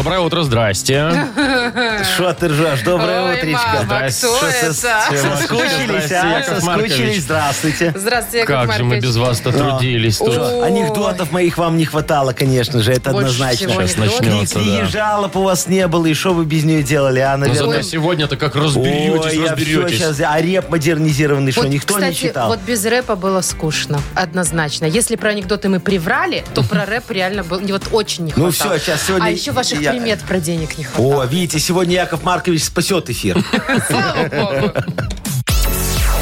[0.00, 1.10] Доброе утро, здрасте.
[2.14, 2.80] Что ты ржешь?
[2.86, 3.60] Доброе Ой, утречко.
[3.74, 4.26] мама, Здрасте.
[4.28, 4.72] кто Что, это?
[4.72, 6.38] Соскучились, Здрасте, а?
[6.38, 6.90] Яков Маркович.
[6.92, 7.92] Соскучились, здравствуйте.
[7.94, 9.04] Здравствуйте, Яков Как же мы Маркович.
[9.04, 10.38] без вас-то трудились тут.
[10.38, 10.66] Ой.
[10.66, 13.68] Анекдотов моих вам не хватало, конечно же, это Больше однозначно.
[13.68, 14.86] всего Сейчас начнется, Никаких да.
[14.86, 17.72] жалоб у вас не было, и что вы без нее делали, а, Ну, наверное?
[17.74, 19.98] зато сегодня-то как Ой, разберетесь, я все разберетесь.
[19.98, 22.48] сейчас, а реп модернизированный, что Вот, никто кстати, не читал?
[22.48, 24.86] вот без рэпа было скучно, однозначно.
[24.86, 28.78] Если про анекдоты мы приврали, то про рэп реально был вот очень не Ну хватало.
[28.78, 31.22] всё, сейчас сегодня А еще ваших я- примет про денег не хватало.
[31.22, 33.38] О, видите, сегодня Яков Маркович спасет эфир.
[33.88, 34.72] Слава богу.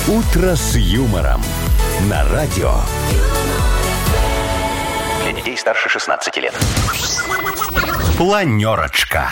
[0.09, 1.43] «Утро с юмором»
[2.09, 2.75] на радио.
[5.25, 6.55] Для детей старше 16 лет.
[8.19, 9.29] Планерочка.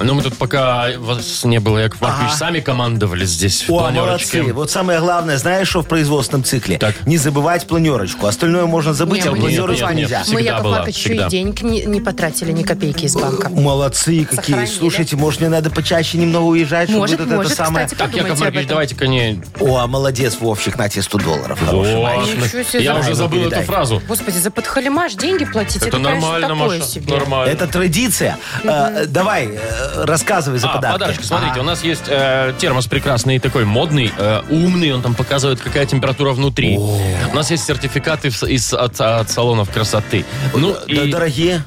[0.00, 4.38] Ну, мы тут пока вас не было, Яков Маркович, сами командовали здесь в О, планерочке.
[4.38, 4.54] молодцы.
[4.54, 6.78] Вот самое главное, знаешь, что в производственном цикле?
[6.78, 6.94] Так.
[7.04, 8.26] Не забывать планерочку.
[8.28, 9.98] Остальное можно забыть, Не, а мы не планерочку забываем.
[9.98, 10.22] нельзя.
[10.22, 11.26] Всегда Мы, Яков была, Маркович, еще всегда.
[11.26, 13.48] и денег не, не потратили, ни копейки из банка.
[13.50, 14.36] Молодцы какие.
[14.36, 14.66] Сохранили.
[14.66, 17.86] Слушайте, может, мне надо почаще немного уезжать, чтобы Может, вот это может, самое...
[17.86, 18.68] кстати, Так, подумайте Яков об Маркович, этом.
[18.70, 19.42] давайте-ка не...
[19.58, 21.58] О, молодец, Вовчик, на тебе 100 долларов.
[21.58, 22.02] Хороший Вот.
[22.04, 22.36] мальчик.
[22.38, 23.58] Ничего себе, Я уже забыл передай.
[23.64, 24.00] эту фразу.
[24.08, 27.12] Господи, за подхалимаш деньги платить, это, Это конечно, нормально, такое Маша, себе.
[27.16, 27.50] нормально.
[27.52, 28.36] Это традиция.
[28.62, 30.92] Э, Давай, э, рассказывай за А, подарки.
[30.98, 31.60] подарочки, смотрите, Ага.
[31.60, 36.32] у нас есть э, термос прекрасный, такой модный, э, умный, он там показывает, какая температура
[36.32, 36.76] внутри.
[36.76, 40.24] У нас есть сертификаты в из, от, от салонов красоты.
[40.54, 41.62] Ну, Д- и, Дорогие.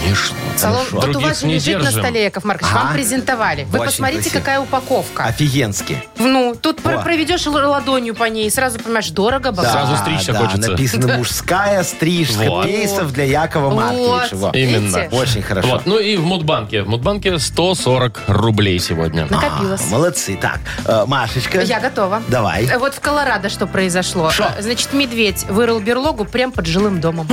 [0.00, 0.36] Конечно.
[0.56, 2.84] Салон, вот у Других вас же не лежит на столе, Яков Маркович, Ага.
[2.84, 3.64] вам презентовали.
[3.64, 4.40] Вы Очень посмотрите, красиво.
[4.40, 5.24] какая упаковка.
[5.24, 6.02] Офигенски.
[6.18, 6.82] Ну, тут О.
[6.82, 9.72] про- проведешь ладонью по ней, и сразу понимаешь, дорого, богато.
[9.72, 10.70] Сразу стричься да, хочется.
[10.72, 12.42] написано «Мужская стрижка».
[12.44, 12.66] Вот.
[12.66, 14.06] Кейсов для Якова Марковича.
[14.06, 14.32] Вот.
[14.32, 14.50] Во.
[14.58, 14.96] Именно.
[14.98, 15.08] Видите?
[15.16, 15.68] Очень хорошо.
[15.68, 16.82] Вот, ну и в Мудбанке.
[16.82, 19.26] В Мудбанке 140 рублей сегодня.
[19.30, 19.80] Накопилось.
[19.86, 20.36] А, молодцы.
[20.40, 21.60] Так, э, Машечка.
[21.62, 22.22] Я готова.
[22.28, 22.66] Давай.
[22.66, 24.30] Э, Вот в Колорадо что произошло?
[24.30, 24.44] Шо?
[24.58, 27.26] Э, Значит, медведь вырыл берлогу прямо под жилым домом.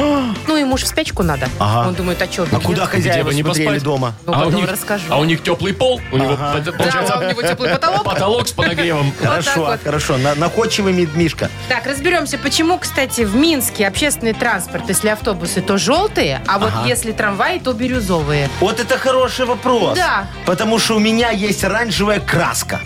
[0.48, 1.48] ну, ему же в спячку надо.
[1.60, 1.88] Ага.
[1.90, 3.84] Он думает, а что, А куда хозяева бы не смотрели поспать?
[3.84, 4.14] дома?
[4.26, 5.04] Ну, а, у потом них, расскажу.
[5.10, 8.04] а у них теплый пол, у него Да, получается а у него теплый потолок.
[8.04, 9.14] потолок с подогревом.
[9.22, 9.84] Хорошо, так вот.
[9.84, 10.18] хорошо.
[10.18, 11.50] На- находчивый мид- Мишка.
[11.70, 17.12] Так, разберемся, почему, кстати, в Минске общественный транспорт, если автобусы, то желтые, а вот если
[17.12, 18.50] трамваи, то бирюзовые.
[18.60, 19.98] Вот это хороший вопрос.
[19.98, 20.28] Да.
[20.46, 22.80] Потому что у меня есть оранжевая краска.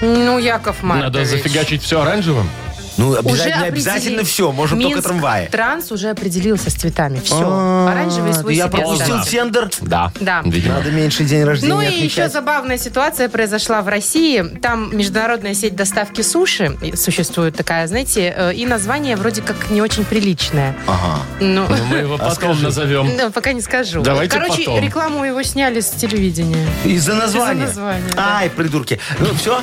[0.00, 1.12] Ну, Яков Маркович.
[1.14, 2.48] Надо зафигачить все оранжевым.
[2.98, 3.68] Ну, Уже обязательно, определили.
[3.68, 4.52] обязательно все.
[4.52, 5.46] Можем только Минск трамваи.
[5.46, 7.20] Транс уже определился с цветами.
[7.24, 7.36] Все.
[7.42, 9.24] А, Оранжевый свой Я себе пропустил оставил.
[9.44, 9.70] тендер.
[9.80, 10.12] Да.
[10.20, 10.42] Да.
[10.44, 10.74] Видимо.
[10.74, 12.04] Надо меньше день рождения Ну и отмечать.
[12.04, 14.42] еще забавная ситуация произошла в России.
[14.60, 20.04] Там международная сеть доставки суши существует такая, знаете, э, и название вроде как не очень
[20.04, 20.74] приличное.
[20.86, 21.22] Ага.
[21.40, 23.16] Ну, Ну, мы его А потом назовем.
[23.16, 24.02] да, пока не скажу.
[24.02, 24.82] Давайте Короче, потом.
[24.84, 26.66] рекламу его сняли с телевидения.
[26.84, 27.64] Из-за названия.
[27.66, 28.38] Из-за названия, да.
[28.38, 28.98] Ай, придурки.
[29.20, 29.62] Ну, все?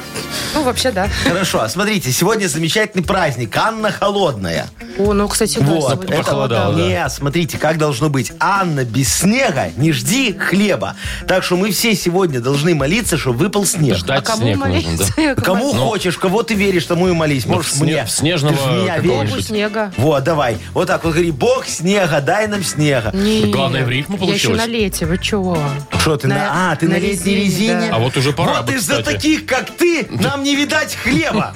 [0.53, 1.09] Ну, вообще, да.
[1.27, 1.67] Хорошо.
[1.67, 3.24] Смотрите, сегодня замечательный праздник.
[3.55, 4.67] Анна Холодная.
[4.99, 5.91] О, ну, кстати, да, Вот.
[5.93, 6.81] сегодня Это, похолодало, да.
[6.81, 8.31] Не, смотрите, как должно быть.
[8.39, 10.95] Анна, без снега не жди хлеба.
[11.27, 13.95] Так что мы все сегодня должны молиться, чтобы выпал снег.
[13.95, 14.89] А Ждать кому снег молиться?
[14.91, 15.21] нужно, да.
[15.21, 15.81] Яков Кому Маркович?
[15.83, 17.45] хочешь, кого ты веришь, тому и молись.
[17.45, 18.05] Ну, Можешь в сне- мне.
[18.05, 19.29] в снежного Ты ж в меня веришь.
[19.31, 19.91] Богу снега.
[19.97, 20.57] Вот, давай.
[20.73, 23.11] Вот так вот говори, Бог снега, дай нам снега.
[23.13, 24.57] Не, Главное, в рифму Я еще получилось.
[24.59, 25.57] на лете, вы чего?
[25.99, 27.87] Что ты на, На- А, ты на на, летней резине, резине?
[27.89, 27.95] да.
[27.95, 29.15] А вот уже пора Вот бы, из-за кстати.
[29.15, 31.53] таких, как ты, нам не видать хлеба.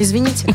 [0.00, 0.54] Извините.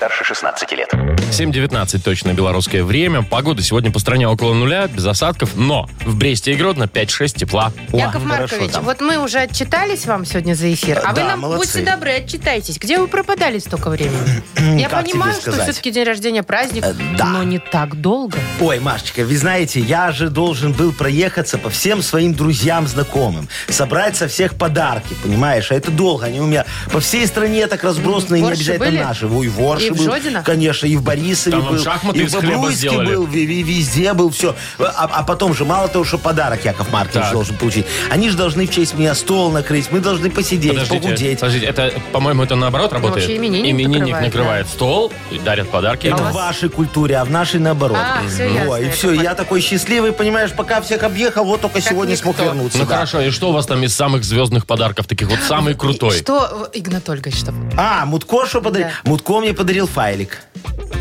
[0.00, 0.88] Старше 16 лет.
[0.94, 3.20] 7.19 точно белорусское время.
[3.22, 7.70] Погода сегодня по стране около нуля, без осадков, но в Бресте и Гродно 5-6 тепла.
[7.92, 8.82] О, Яков Маркович, там.
[8.84, 11.80] вот мы уже отчитались вам сегодня за эфир, а вы Да, нам, молодцы.
[11.80, 12.78] будьте добры, отчитайтесь.
[12.78, 14.42] Где вы пропадали столько времени?
[14.80, 15.64] Я Как понимаю, что сказать?
[15.64, 17.26] все-таки день рождения праздник, Э, да.
[17.26, 18.38] но не так долго.
[18.58, 24.16] Ой, Машечка, вы знаете, я же должен был проехаться по всем своим друзьям, знакомым, собрать
[24.16, 25.70] со всех подарки, понимаешь?
[25.70, 28.90] А это долго, они у меня по всей стране так разбросаны, и не Ворши обязательно
[28.90, 28.98] были?
[29.02, 29.26] наши.
[29.26, 30.42] Ой, в Ворше И в был, Жодино?
[30.42, 33.14] конечно, и в Борисове Там вам был, шахматы и из в хлеба Бобруйске сделали.
[33.14, 34.54] был, ви- ви- везде был, все.
[34.78, 37.32] А, а потом же, мало того, что подарок Яков Маркович Так.
[37.32, 41.40] должен получить, они же должны в честь меня стол накрыть, мы должны посидеть, Подождите, погудеть.
[41.40, 43.26] подождите, это, по-моему, это наоборот работает.
[43.26, 46.06] вообще именинник накрывает, накрывает стол, и дарят подарки.
[46.06, 47.98] Это в вашей культуре, а в нашей наоборот.
[48.00, 49.36] А, всё ясно, Во, и Яков все, я Маркович.
[49.36, 52.44] такой счастливый, понимаешь, пока всех объехал, вот только сегодня смог никто.
[52.52, 52.78] вернуться.
[52.78, 52.94] Ну да.
[52.94, 56.12] хорошо, и что у вас там из самых звездных подарков, таких вот самый крутой?
[56.16, 57.52] Что, э, Игнат Ольгович, что?
[57.76, 58.88] А, Мутко что подарил?
[58.88, 59.10] Да.
[59.10, 60.40] Мутко мне подарил файлик.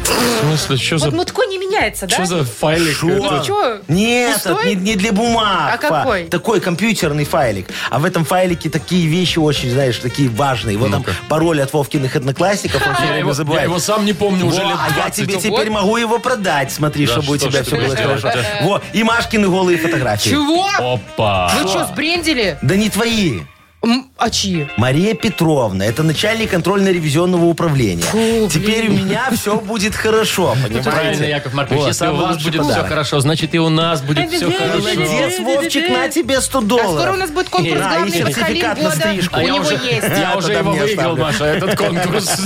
[0.03, 1.11] В смысле, что Вот за...
[1.11, 2.15] Мутко не меняется, да?
[2.15, 2.95] Что за файлик?
[2.97, 3.09] Шо?
[3.09, 3.79] Это- Чё?
[3.87, 4.53] Нет, Пустой?
[4.53, 5.73] это не, не для бумаг.
[5.73, 6.25] А какой?
[6.25, 7.67] Такой компьютерный файлик.
[7.89, 10.77] А в этом файлике такие вещи очень, знаешь, такие важные.
[10.77, 13.63] Вот там пароль от Вовкиных одноклассиков, он все Я время его, я забывает.
[13.65, 15.15] его сам не помню уже Во, лет а я 20.
[15.15, 15.43] тебе Вот.
[15.43, 16.71] теперь могу его продать.
[16.71, 18.21] Смотри, Да чтобы у что тебя ж все ты было будешь хорошо.
[18.31, 18.63] делать-то?
[18.63, 20.29] Вот, и Машкины голые фотографии.
[20.29, 20.67] Чего?
[20.79, 21.51] Опа.
[21.61, 22.57] Вы что, сбрендили?
[22.61, 23.41] Да не твои.
[23.81, 24.67] М, А чьи?
[24.75, 28.01] Мария Петровна, это начальник контрольно-ревизионного управления.
[28.03, 31.29] Фу, Теперь у меня все будет хорошо, Правильно, понимаете?
[31.29, 32.89] Яков Маркович, Вот, если у самый вас лучший будет все подарок.
[32.89, 34.79] хорошо, значит и у нас будет все хорошо.
[34.79, 36.91] Молодец, Вовчик, на тебе 100 А долларов.
[36.91, 38.95] скоро у нас будет конкурс Да, и сертификат на года.
[38.97, 39.35] стрижку.
[39.35, 40.07] А У я него уже, есть.
[40.19, 41.23] я уже тогда его мне выиграл, оставлю.
[41.23, 42.37] Маша, этот конкурс.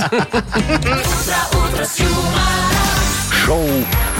[3.44, 3.68] Шоу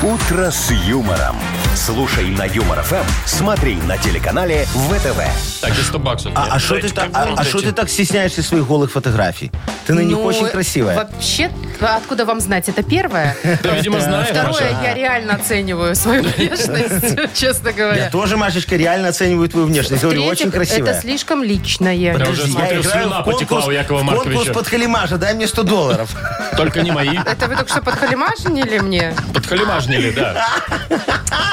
[0.02, 1.37] «Утро с юмором».
[1.74, 5.60] Слушай на Юмор ФМ, смотри на телеканале ВТВ.
[5.60, 6.32] Так, и 100 баксов.
[6.36, 9.50] А Нет, а что ты, так- а- а ты так стесняешься своих голых фотографий?
[9.86, 10.94] Ты на них Ну, очень красивая.
[10.96, 11.50] Вообще,
[11.80, 12.68] откуда вам знать?
[12.68, 13.36] Это первое.
[13.62, 18.10] Да, видимо, знаешь, Второе, я реально оцениваю свою внешность, честно Я говоря.
[18.10, 20.02] тоже, Машечка, реально оцениваю твою внешность.
[20.02, 20.92] Говорю, очень В-третьих, красивая.
[20.92, 21.94] это слишком личное.
[21.94, 24.52] Я уже Подожди, смотрю, слюна потекла у Якова в конкурс Марковича.
[24.54, 26.08] под халимажа, дай мне 100 долларов.
[26.56, 27.18] Только не мои.
[27.18, 29.12] Это вы только что подхалимажнили мне?
[29.34, 30.46] Подхалимажнили, да.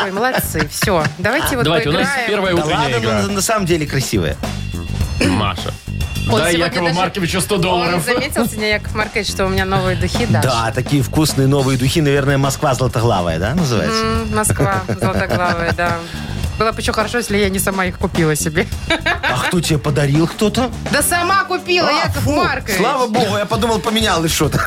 [0.03, 0.68] Ой, молодцы.
[0.69, 2.30] Все, давайте вот Давайте, у нас поиграем.
[2.30, 3.22] первая Да утренняя ладно, игра.
[3.24, 4.38] на, на самом деле красивая.
[5.28, 5.74] Маша.
[6.30, 8.06] Он Дай сегодня Якову даже- Марковичу 100 Он долларов.
[8.06, 10.44] заметил сегодня, Яков Маркович, что у меня новые духи дашь?
[10.44, 14.04] Да, такие вкусные новые духи, наверное, Москва золотоглавая, да, называется?
[14.04, 15.98] М, Москва, золотоглавая, да.
[16.60, 18.68] Было бы еще хорошо, если я не сама их купила себе.
[18.90, 20.69] А кто тебе подарил кто-то?
[20.92, 22.78] Да сама купила, А, Яков фу, Маркович.
[22.78, 24.60] Слава богу, я подумал, поменялось что-то.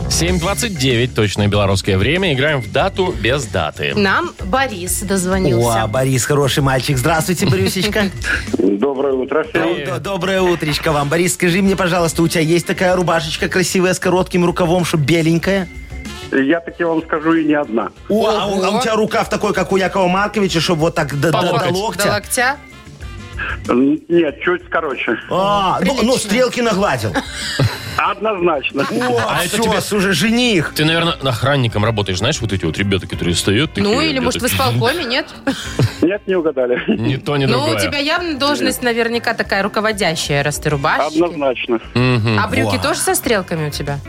[0.09, 2.33] 7.29, точное белорусское время.
[2.33, 3.93] Играем в дату без даты.
[3.95, 5.87] Нам Борис О, дозвонился.
[5.87, 6.97] Борис, хороший мальчик.
[6.97, 8.03] Здравствуйте, Борисечка.
[8.57, 10.01] Доброе утро всем.
[10.01, 11.09] Доброе утречко вам.
[11.09, 15.67] Борис, скажи мне, пожалуйста, у тебя есть такая рубашечка красивая с коротким рукавом, что беленькая?
[16.31, 17.89] Я таки вам скажу и не одна.
[18.09, 21.19] О, а у, а у тебя рукав такой, как у Якова Марковича, чтобы вот так
[21.19, 21.97] до, до- до локоть.
[21.97, 22.57] До локтя?
[23.67, 25.17] Нет, чуть короче.
[25.29, 27.13] А, ну, ну, стрелки нагладил.
[27.97, 28.83] Однозначно.
[28.83, 30.73] О, А это все, тебе- уже жених.
[30.75, 33.71] Ты, наверное, охранником работаешь, знаешь, вот эти вот ребята, которые стоят.
[33.77, 35.27] Ну, такие или, может, в исполкоме, нет?
[36.01, 36.81] Нет, не угадали.
[36.87, 37.75] Ни то, ни Ну, другое.
[37.77, 41.21] у тебя явно должность наверняка такая руководящая, раз ты рубашечки.
[41.23, 41.79] Однозначно.
[42.39, 43.99] А брюки тоже со стрелками у тебя?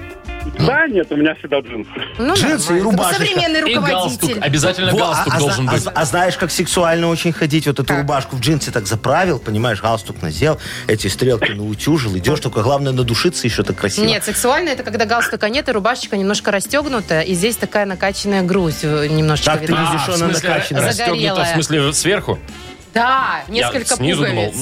[0.58, 1.90] Да, нет, у меня всегда джинсы.
[2.18, 3.24] Ну, Джинсы и рубашечка.
[3.26, 3.90] Современный И галстук.
[4.22, 4.40] руководитель.
[4.40, 5.86] Обязательно Во, галстук а, а должен зна- быть.
[5.86, 7.66] а- а знаешь, как сексуально очень ходить?
[7.66, 12.62] Вот эту рубашку в джинсы так заправил, понимаешь, галстук надел, эти стрелки наутюжил, идешь, только
[12.62, 14.04] главное надушиться еще так красиво.
[14.06, 18.76] Нет, сексуально это когда галстука нет и рубашечка немножко расстегнута, и здесь такая накачанная грудь
[18.82, 19.84] э, немножечко Так ты видна.
[19.92, 20.86] видишь, А, в она накачанная.
[20.86, 21.52] расстегнута, в Загорелая.
[21.54, 22.38] смысле, сверху?
[22.96, 24.52] Да, Я несколько снизу пуговиц.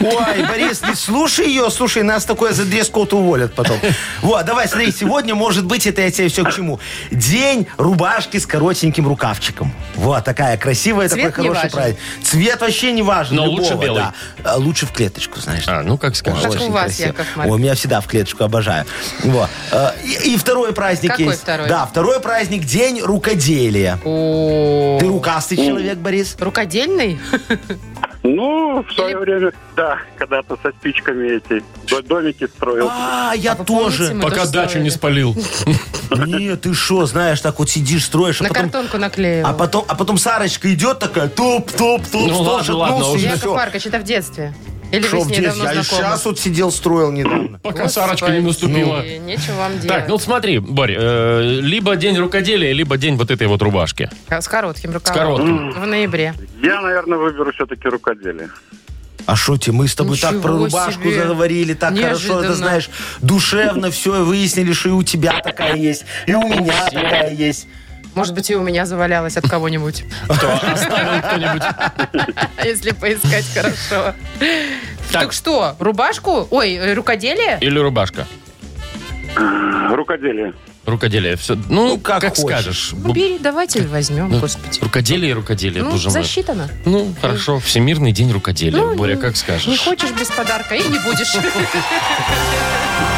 [0.00, 0.16] думал.
[0.18, 3.78] Ой, Борис, не слушай ее, слушай, нас такое за дресс-код уволят потом.
[4.22, 6.78] Вот, давай, смотри, сегодня, может быть, это я тебе все к чему.
[7.10, 9.72] День рубашки с коротеньким рукавчиком.
[9.94, 11.70] Вот, такая красивая, Цвет такой не хороший важен.
[11.96, 11.98] праздник.
[12.24, 13.36] Цвет вообще не важен.
[13.36, 14.02] Но любого, лучше белый.
[14.02, 14.14] да.
[14.44, 15.64] А, Лучше в клеточку, знаешь.
[15.66, 16.42] А, ну как скажешь.
[16.42, 17.06] Как у вас, красиво.
[17.08, 17.54] Яков Ой, Маркович.
[17.54, 18.84] у меня всегда в клеточку обожаю.
[19.24, 19.48] Вот.
[19.72, 21.40] Э, И, и второй праздник Какой есть.
[21.42, 21.68] второй?
[21.68, 23.98] Да, второй праздник День рукоделия.
[24.04, 26.36] О, Ты рукастый человек, Борис?
[26.38, 27.18] Рукодельный?
[28.24, 32.88] Ну, в свое Или- время, да, когда-то со спичками эти до- домики строил.
[32.90, 33.64] А, я помните,
[33.98, 34.14] тоже.
[34.20, 35.32] Пока тоже дачу не строили.
[35.32, 36.26] спалил.
[36.26, 38.64] Нет, ты что, знаешь, так вот сидишь, строишь, а На потом...
[38.70, 39.46] картонку наклеил.
[39.46, 43.26] А потом, а потом Сарочка идет такая, топ, топ, топ, Ну ладно, шатнулся, ладно, уже.
[43.26, 43.54] Яков.
[43.56, 44.54] Маркович, это в детстве?
[44.90, 45.62] Или Шо вы в с ней детстве?
[45.64, 46.08] давно Я знакомы?
[46.08, 47.58] сейчас вот сидел, строил недавно.
[47.62, 48.96] Пока Сарочка не наступила.
[48.96, 49.88] Господи, Нечего вам делать.
[49.88, 54.08] Так, ну смотри, Борь, э, либо день рукоделия, либо день вот этой вот рубашки.
[54.30, 55.18] С коротким С рукавом.
[55.36, 55.70] коротким.
[55.82, 56.34] В ноябре.
[56.62, 58.48] Я, наверное, выберу все-таки рукоделие.
[59.26, 61.20] А что тебе, мы с тобой так про Ничего рубашку себе.
[61.20, 62.44] заговорили, так хорошо, Неожиданно.
[62.44, 62.90] это знаешь,
[63.20, 67.66] душевно все, выяснили, что и у тебя такая есть, и у меня такая есть.
[68.14, 70.04] Может быть, и у меня завалялось от кого-нибудь.
[70.28, 71.62] Кто оставил кто-нибудь?
[72.64, 74.14] Если поискать хорошо.
[75.10, 75.22] Так.
[75.22, 76.46] Так что, рубашку?
[76.50, 77.58] Ой, э, рукоделие?
[77.60, 78.26] Или рубашка?
[79.90, 80.52] Рукоделие.
[80.84, 81.36] Рукоделие.
[81.36, 81.54] Все.
[81.54, 82.44] Ну, Ну, как как, хочешь.
[82.44, 82.90] скажешь.
[82.92, 84.80] Ну, бери, давайте возьмем, господи.
[84.80, 86.12] Рукоделие и рукоделие, Ну, боже мой.
[86.22, 86.68] засчитано.
[86.86, 87.58] Ну, хорошо.
[87.60, 88.78] Всемирный день рукоделия.
[88.80, 89.66] Ну, Боря, не- как скажешь.
[89.66, 91.36] Не хочешь без подарка и не будешь.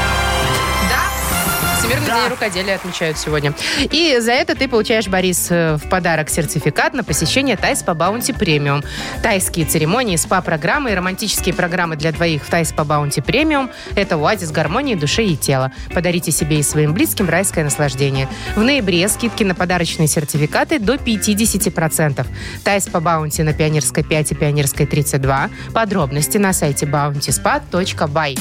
[1.90, 1.96] Да?
[1.96, 3.52] Всемирный день рукоделия отмечают сегодня.
[3.90, 8.32] И за это ты получаешь, Борис, э, в подарок сертификат на посещение Thai Spa Bounty
[8.32, 8.82] Premium.
[9.22, 14.50] Тайские церемонии, СПА-программы и романтические программы для двоих в Thai Spa Bounty Premium– это оазис
[14.52, 15.72] гармонии души и тела.
[15.92, 18.28] Подарите себе и своим близким райское наслаждение.
[18.54, 22.26] В ноябре скидки на подарочные сертификаты до 50%.
[22.62, 25.50] Тайс по Баунти на Пионерской 5 и Пионерской 32.
[25.74, 28.38] Подробности на сайте bountyspa.by.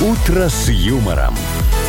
[0.00, 1.36] «Утро с юмором»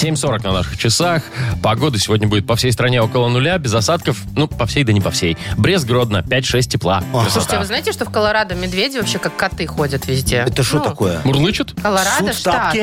[0.00, 1.22] 7.40 на наших часах.
[1.62, 4.16] Погода сегодня будет по всей стране около нуля, без осадков.
[4.34, 5.36] Ну, по всей, да не по всей.
[5.58, 7.02] Брест, Гродно, 5-6 тепла.
[7.10, 7.58] Слушайте, Красота.
[7.60, 10.44] вы знаете, что в Колорадо медведи вообще как коты ходят везде?
[10.48, 11.20] Это что Ну, такое?
[11.24, 11.74] Мурлычут?
[11.82, 12.76] Колорадо Суд штат.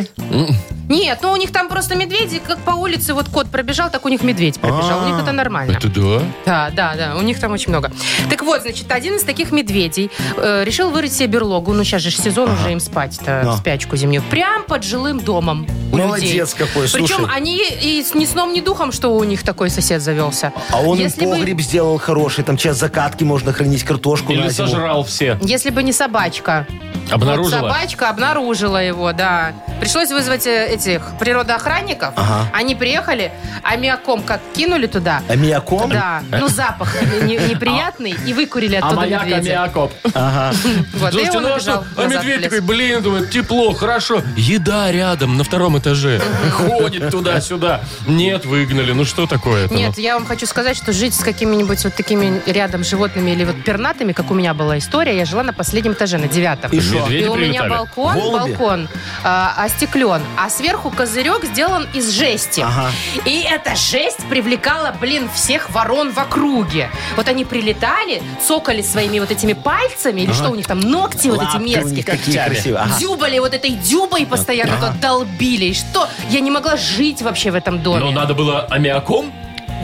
[0.90, 4.10] Нет, ну у них там просто медведи, как по улице, вот кот пробежал, так у
[4.10, 5.04] них медведь пробежал.
[5.04, 5.72] У них это нормально.
[5.74, 6.22] Это да?
[6.46, 7.92] Да, да, да, у них там очень много.
[8.30, 11.74] Так вот, значит, один из таких медведей э, решил вырыть себе берлогу.
[11.74, 14.24] Ну, сейчас же ж сезон уже им спать-то, в спячку зимнюю.
[14.30, 16.46] Прям под жилым домом у Молодец людей.
[16.58, 17.07] какой, слушай.
[17.08, 20.52] Причем они и с- ни сном, ни духом, что у них такой сосед завелся.
[20.72, 24.42] А он им Если бы- погреб сделал хороший, там час закатки можно хранить картошку Или
[24.44, 24.68] на зиму.
[24.70, 25.38] сожрал все.
[25.42, 26.68] Если бы не собачка.
[27.12, 27.62] Обнаружила?
[27.62, 29.54] Вот собачка обнаружила его, да.
[29.80, 32.14] Пришлось вызвать э, этих природоохранников.
[32.16, 32.50] Ага.
[32.54, 33.32] Они приехали,
[33.64, 35.22] аммиаком как кинули туда.
[35.30, 35.90] Аммиаком?
[35.90, 39.38] Да, ну запах не- неприятный, и выкурили А оттуда маяк, медведя.
[39.64, 39.94] аммиакоп.
[40.14, 40.54] Ага.
[40.98, 42.02] Вот, и Слушайте, он ну а убежал что?
[42.02, 42.44] А назад в медведь лес.
[42.52, 44.22] такой, блин, думает, тепло, хорошо.
[44.36, 46.22] Еда рядом, на втором этаже.
[46.52, 47.82] Ходит туда-сюда.
[48.08, 48.92] Нет, выгнали.
[48.94, 49.74] Ну что такое-то?
[49.74, 49.80] ну?
[49.80, 53.64] Нет, я вам хочу сказать, что жить с какими-нибудь вот такими рядом животными или вот
[53.64, 56.72] пернатыми, как у меня была история, я жила на последнем этаже, на девятом.
[56.72, 56.97] И шо?
[57.04, 57.70] Медведи И у меня прилетали?
[57.70, 58.52] балкон, Голуби?
[58.54, 58.88] балкон
[59.24, 62.62] а, остеклен, а сверху козырек сделан из жести.
[62.62, 62.90] Ага.
[63.26, 66.90] И эта жесть привлекала, блин, всех ворон в округе.
[67.16, 71.38] Вот они прилетали, цокали своими вот этими пальцами, или что у них там, ногти вот
[71.42, 71.96] эти Лапки у мерзкие.
[71.96, 72.54] них когтями.
[72.54, 72.84] красивые.
[72.84, 73.00] Ага.
[73.00, 75.66] Дюбали вот этой дюбой постоянно тут долбили.
[75.66, 76.08] И что?
[76.30, 78.00] Я не могла жить вообще в этом доме.
[78.06, 79.32] Но надо было аммиаком?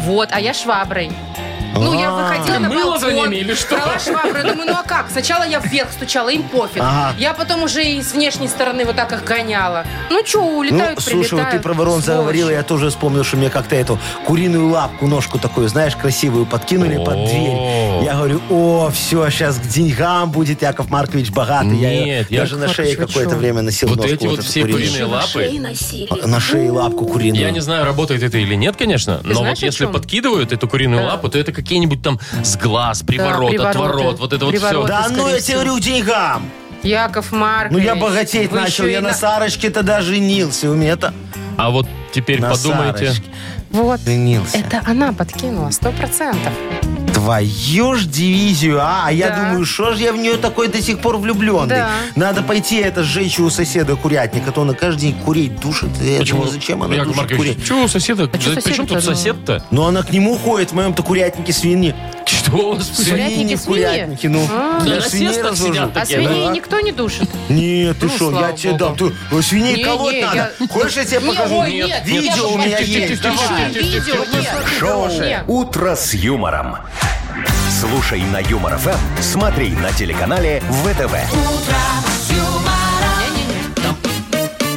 [0.02, 1.12] Вот, а я шваброй.
[1.74, 3.76] Ну, я выходила Ты на балкон, за ними или что?
[3.76, 5.08] брала швабру, я думаю, ну а как?
[5.12, 6.82] Сначала я вверх стучала, им пофиг.
[6.82, 7.16] Ага.
[7.18, 9.86] Я потом уже и с внешней стороны вот так их гоняла.
[10.10, 11.64] Ну что, Ну, улетают, слушай, вот ты прилетают.
[11.64, 12.06] про ворон Сволочи.
[12.06, 16.98] заговорила, я тоже вспомнил, что мне как-то эту куриную лапку, ножку такую, знаешь, красивую подкинули
[17.04, 18.04] под дверь.
[18.04, 21.76] Я говорю, о, все, сейчас к деньгам будет Яков Маркович богатый.
[21.78, 23.38] я ее Нет, даже Яков на шее Маркович, вы какое-то чё?
[23.38, 24.84] время носил Вот ножку эти вот эту все куриную.
[24.84, 26.28] куриные лапы.
[26.28, 27.42] На шее лапку куриную.
[27.44, 29.92] Я не знаю, работает это или нет, конечно, но знаешь, вот о если чем?
[29.94, 33.78] подкидывают эту куриную лапу, то это какие-нибудь там с глаз, приворот, привороты.
[33.80, 34.86] отворот, вот это вот Привороты.
[34.86, 34.88] все.
[34.88, 35.62] Да ну, скорее я тебе всего.
[35.62, 36.52] говорю, деньгам.
[36.84, 37.72] Яков Маркович.
[37.72, 38.84] Ну, я богатеть вы начал.
[38.86, 40.70] еще Я на Сарочке тогда женился.
[40.70, 41.14] У меня это
[41.58, 43.06] А вот теперь на подумайте.
[43.08, 43.24] Сарочке
[43.72, 44.02] Вот.
[44.02, 44.58] женился.
[44.58, 46.52] Это она подкинула, сто процентов.
[47.24, 49.04] Твою ж дивизию, а?
[49.06, 49.36] А я Да.
[49.46, 51.68] думаю, что ж я в нее такой до сих пор влюбленный?
[51.76, 51.90] Да.
[52.18, 55.90] Надо пойти это сжечь у соседа курятника, то он на каждый день курить душит.
[56.02, 56.40] Я Почему?
[56.42, 57.66] думаю, зачем она Яков душит Маркович, курей?
[57.66, 58.24] что у соседа?
[58.32, 59.16] А чё Да при чем соседу-то, тут ну?
[59.16, 59.64] сосед-то?
[59.72, 61.96] Но она к нему ходит, в моем-то курятнике свиньи.
[62.44, 62.88] Что у вас?
[62.90, 63.84] Курятники в свиньи?
[63.86, 64.48] курятнике, ну.
[64.52, 64.80] А.
[64.84, 65.74] На свиней насестах развожу.
[65.74, 67.30] сидят А такие, свиней никто не душит.
[67.50, 68.96] Нет, ты Ну, что, слава я тебе дам.
[68.96, 69.14] богу.
[69.32, 70.52] Ты, свиней Не, колоть не, надо.
[70.60, 71.56] я- Хочешь, я тебе Не, покажу?
[71.58, 73.24] ой, нет, Видео у меня есть.
[73.24, 73.72] Маркович, Давай.
[73.72, 74.54] Видео, нет.
[74.80, 75.44] Шоу Нет.
[75.48, 76.78] «Утро с юмором».
[77.80, 81.16] Слушай на Юмор ФМ, смотри на телеканале ВТВ.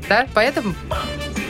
[0.07, 0.73] Да, поэтому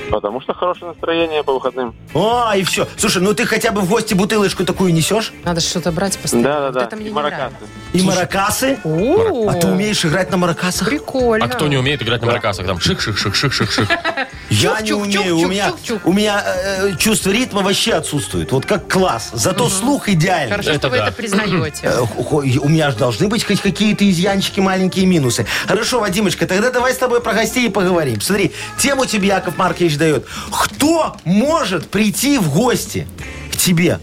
[0.10, 1.96] Потому что хорошее настроение по выходным.
[2.14, 2.88] А, и все.
[2.98, 5.34] Слушай, ну ты хотя бы в гости бутылочку такую несешь?
[5.44, 6.72] надо что-то брать постоянно.
[6.72, 7.56] Да, да, Вот И маракасы.
[7.94, 8.80] И маракасы?
[8.84, 10.88] О, А ты умеешь играть на маракасах?
[10.88, 11.46] Прикольно.
[11.46, 12.66] А кто не умеет играть на маракасах?
[12.66, 13.88] Там шик-шик-шик-шик-шик-шик.
[14.50, 15.38] Я не умею.
[15.38, 16.02] У меня, чук-чук.
[16.06, 18.52] у меня э, чувство ритма вообще отсутствует.
[18.52, 19.30] Вот как класс.
[19.34, 20.52] Зато слух идеальный.
[20.52, 21.08] Хорошо, Это что вы да.
[21.08, 21.80] это признаете.
[21.90, 25.46] Э, У меня же должны быть хоть какие-то изъянчики, маленькие минусы.
[25.68, 28.22] Хорошо, Вадимочка, тогда давай с тобой про гостей и поговорим.
[28.22, 30.26] Смотри, тему тебе Яков Маркович дает.
[30.52, 33.08] Кто может прийти в гости
[33.52, 34.00] к тебе?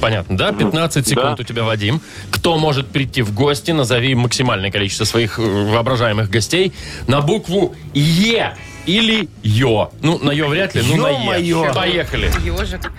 [0.00, 0.52] Понятно, да?
[0.52, 1.42] 15 секунд Да.
[1.42, 2.00] у тебя, Вадим.
[2.30, 3.70] Кто может прийти в гости?
[3.72, 6.72] Назови максимальное количество своих э, воображаемых гостей
[7.06, 9.90] на букву Е или Ё.
[10.00, 11.42] Ну, на Ё вряд ли, ну на Е.
[11.50, 11.74] Ё-моё.
[11.74, 12.32] Поехали.
[12.42, 12.90] Ежик.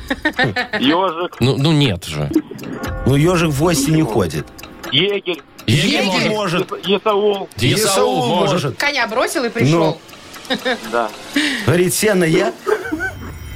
[0.80, 2.30] Ежик, Ну, ну нет же.
[3.08, 4.46] Ну, ежик в гости не ходит.
[4.92, 6.72] егерь, Егерь Егерь может.
[6.86, 7.50] есаул.
[7.60, 8.78] Исаул может.
[8.78, 10.00] Коня бросил и пришел.
[10.91, 11.10] Да.
[11.65, 12.53] Говорит, сено я.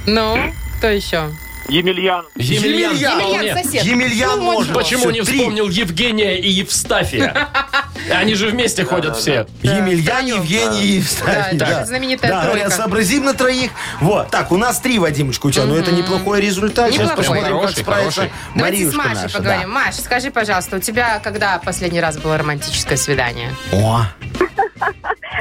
[0.06, 0.38] Ну,
[0.78, 1.30] кто еще?
[1.68, 2.24] Емельян.
[2.36, 2.94] Емельян.
[2.94, 3.18] Емельян.
[3.18, 3.36] вполне.
[3.48, 3.82] Емельян сосед.
[3.84, 4.72] Емельян Ну, может.
[4.72, 5.38] Почему Всё, не три.
[5.38, 7.48] вспомнил Евгения и Евстафия?
[8.14, 9.48] Они же вместе ходят все.
[9.62, 10.24] Емельян.
[10.26, 11.58] Евгений и Евстафий.
[11.58, 12.56] Да, это знаменитая Да, тройка.
[12.58, 13.72] говорят, сообразим на троих.
[14.00, 14.30] Вот.
[14.30, 15.64] Так, у нас три, Вадимочка, у тебя.
[15.64, 16.92] Ну, это неплохой результат.
[16.92, 17.24] Сейчас Неплохой.
[17.24, 18.32] посмотрим, как Хороший, справится хороший.
[18.54, 19.36] Давайте Мариюшка с Машей наша.
[19.38, 19.70] поговорим.
[19.70, 23.52] Маш, скажи, пожалуйста, у тебя когда последний раз было романтическое свидание?
[23.72, 23.76] да.
[23.76, 24.06] О,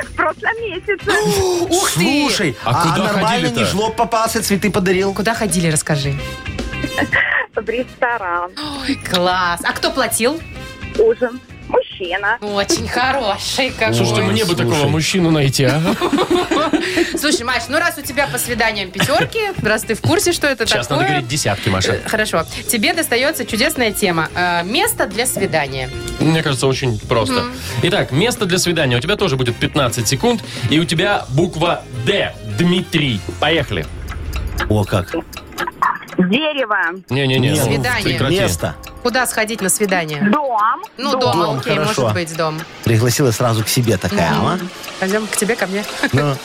[0.03, 1.11] В прошлом месяце.
[1.69, 1.99] Ух ты!
[1.99, 3.59] слушай, А а, куда нормально ходили-то?
[3.59, 5.13] не жлоб попался, цветы подарил?
[5.13, 6.13] Куда ходили, расскажи.
[7.55, 8.51] В ресторан.
[8.81, 9.61] Ой, класс.
[9.63, 10.39] А кто платил?
[10.99, 11.39] Ужин.
[11.99, 12.37] Мужчина.
[12.41, 13.95] Очень хороший какой.
[13.95, 14.69] Слушайте, мне бы слушай.
[14.69, 15.81] такого мужчину найти, а?
[17.17, 20.65] Слушай, Маш, ну раз у тебя по свиданиям пятерки, раз ты в курсе, что это
[20.65, 21.07] Сейчас надо такое...
[21.07, 21.93] говорить десятки, Маша.
[21.93, 22.43] э, Хорошо.
[22.69, 24.29] Тебе достается чудесная тема.
[24.35, 25.89] Э, Место для свидания.
[26.19, 27.43] Мне кажется, очень просто.
[27.83, 28.97] Итак, место для свидания.
[28.97, 30.43] У тебя тоже будет 15 секунд.
[30.69, 32.33] И у тебя буква Д.
[32.57, 33.19] Дмитрий.
[33.39, 33.85] Поехали.
[34.69, 35.13] О, как.
[36.17, 36.77] Дерево.
[37.10, 37.51] Не-не-не.
[37.51, 38.03] Ну, Свидание.
[38.03, 38.39] прекрати.
[38.39, 38.75] Место.
[39.03, 40.22] Куда сходить на свидание?
[40.31, 40.81] Дом.
[40.98, 41.19] Ну, Дом.
[41.19, 42.01] дома, Дом, окей, хорошо.
[42.03, 42.60] может быть, дом.
[42.84, 44.57] Пригласила сразу к себе такая, а?
[45.00, 45.84] Пойдем к тебе, ко мне.
[46.13, 46.36] Ну,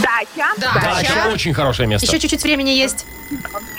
[0.00, 0.48] Дача.
[0.58, 0.72] Да.
[0.74, 1.08] Дача.
[1.14, 1.32] Дача.
[1.34, 2.06] Очень хорошее место.
[2.06, 3.04] Еще чуть-чуть времени есть.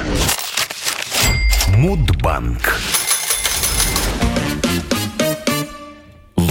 [1.68, 2.78] Мудбанк.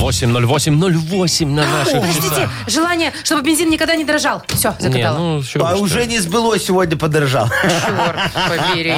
[0.01, 2.49] 80808 на наших Подождите, часах.
[2.67, 4.41] желание, чтобы бензин никогда не дрожал.
[4.47, 7.47] Все, Не, ну, А уже не сбылось, сегодня подорожал.
[7.49, 8.93] Черт побери.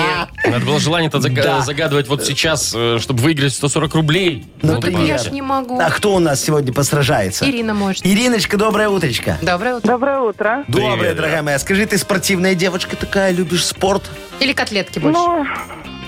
[0.45, 1.61] Надо было желание-то зага- Да.
[1.61, 4.45] загадывать вот сейчас, э, чтобы выиграть 140 рублей.
[4.61, 5.07] Ну, Вот Так привет.
[5.07, 5.79] я ж не могу.
[5.79, 7.45] А кто у нас сегодня посражается?
[7.49, 8.05] Ирина может.
[8.05, 9.37] Ириночка, доброе утречко.
[9.41, 9.87] Доброе утро.
[9.91, 10.63] Доброе утро.
[10.67, 11.15] Доброе, Привет.
[11.17, 11.59] дорогая моя.
[11.59, 14.03] Скажи, ты спортивная девочка такая, любишь спорт?
[14.39, 15.19] Или котлетки больше.
[15.19, 15.45] Ну,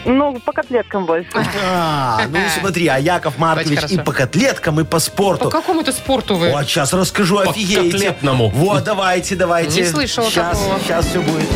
[0.06, 1.30] ну, по котлеткам больше.
[1.66, 5.50] А, ну смотри, а Яков Маркович и по котлеткам, и по По спорту.
[5.50, 6.52] какому-то спорту вы?
[6.52, 7.92] Вот, сейчас расскажу, По офигеете.
[7.92, 8.50] котлетному.
[8.50, 9.82] Вот, давайте, давайте.
[9.82, 10.80] Не слышала сейчас, такого.
[10.80, 11.50] Сейчас все будет.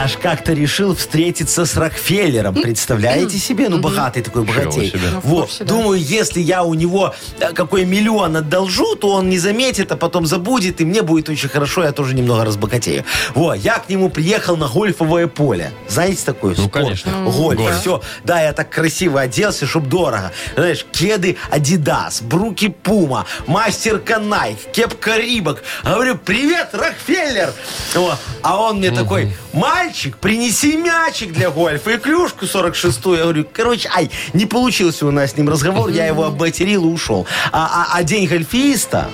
[0.00, 2.54] Я ж как-то решил встретиться с Рокфеллером.
[2.54, 3.68] Представляете себе?
[3.68, 4.88] Ну, богатый такой богатей.
[4.90, 5.10] себе.
[5.12, 5.54] Ну, Вот.
[5.58, 5.66] да.
[5.66, 10.24] Думаю, если я у него э, какой миллион одолжу, то он не заметит, а потом
[10.24, 13.04] забудет, и мне будет очень хорошо, я тоже немного разбогатею.
[13.34, 15.70] Вот, я к нему приехал на гольфовое поле.
[15.86, 16.54] Знаете такое?
[16.56, 16.72] Ну, Спорт.
[16.72, 17.12] конечно.
[17.24, 17.58] Гольф.
[17.58, 17.78] Гольф.
[17.78, 18.00] Все.
[18.24, 20.32] Да, я так красиво оделся, чтоб дорого.
[20.54, 25.62] Знаешь, кеды Adidas, бруки Puma, мастерка Nike, кепка Рибок.
[25.84, 27.52] Говорю, привет, Рокфеллер!
[27.94, 28.16] Вот.
[28.40, 29.89] А он мне такой, мальчик,
[30.20, 33.14] принеси мячик для гольфа и клюшку 46-ю.
[33.14, 36.88] Я говорю, короче, ай, не получился у нас с ним разговор, я его обматерил и
[36.92, 37.26] ушел.
[37.52, 39.08] А, а- а день гольфиста,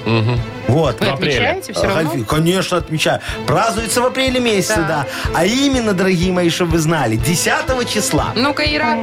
[0.69, 1.37] вот, Вы в апреле.
[1.39, 2.11] отмечаете все равно?
[2.13, 3.21] Гольфи- Конечно, отмечаю.
[3.47, 4.89] Празднуется в апреле месяце, Да.
[4.89, 5.07] да.
[5.35, 8.33] А именно, дорогие мои, чтобы вы знали, 10 числа.
[8.37, 8.99] Ну-ка, Ира.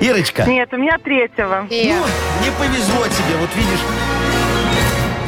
[0.00, 1.66] Ирочка, Нет, у меня третьего.
[1.70, 3.80] Ну, не повезло тебе, вот видишь.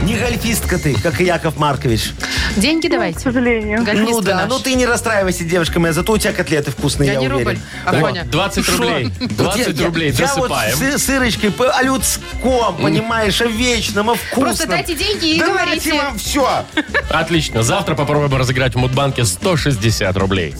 [0.02, 2.12] Не гольфистка ты, как и Яков Маркович.
[2.56, 3.18] Деньги К давайте.
[3.18, 3.84] сожалению.
[3.84, 4.48] Гольфисты ну да, наши.
[4.48, 7.46] ну ты не расстраивайся, девушка моя, зато у тебя котлеты вкусные, Я я, не уверен.
[7.48, 8.24] рубль, а Так, Афоня.
[8.24, 8.72] 20 Шо?
[8.78, 9.12] рублей.
[9.20, 10.78] Вот 20 я- рублей я, досыпаем.
[10.80, 14.44] Я вот с сырочкой по о людском, понимаешь, о вечном, о вкусном.
[14.44, 15.92] Просто дайте деньги и Давайте говорите.
[15.94, 16.64] вам все.
[17.10, 17.62] Отлично.
[17.62, 20.54] Завтра попробуем разыграть в Мудбанке 160 рублей.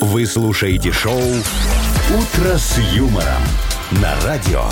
[0.00, 3.42] Вы слушаете шоу «Утро с юмором»
[3.90, 4.64] на радио.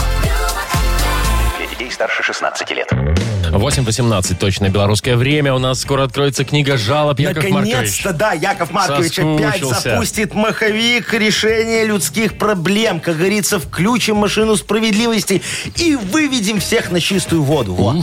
[1.92, 2.90] Старше 16 лет.
[2.90, 5.52] 8.18 точное белорусское время.
[5.52, 7.74] У нас скоро откроется книга жалоб, Яков Маркович.
[7.74, 9.90] Наконец-то, да, Яков Маркович опять Соскучился.
[9.90, 13.00] запустит маховик решения людских проблем.
[13.00, 15.42] Как говорится, включим машину справедливости
[15.76, 17.74] и выведем всех на чистую воду.
[17.74, 18.02] Во.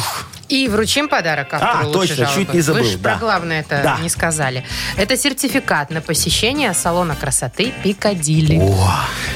[0.50, 2.36] И вручим подарок автору А, лучшей точно, жалобы.
[2.46, 3.10] чуть не забыл, Вы же да.
[3.12, 3.98] про главное это Да.
[4.02, 4.64] не сказали.
[4.98, 8.60] Это сертификат на посещение салона красоты Пикадилли.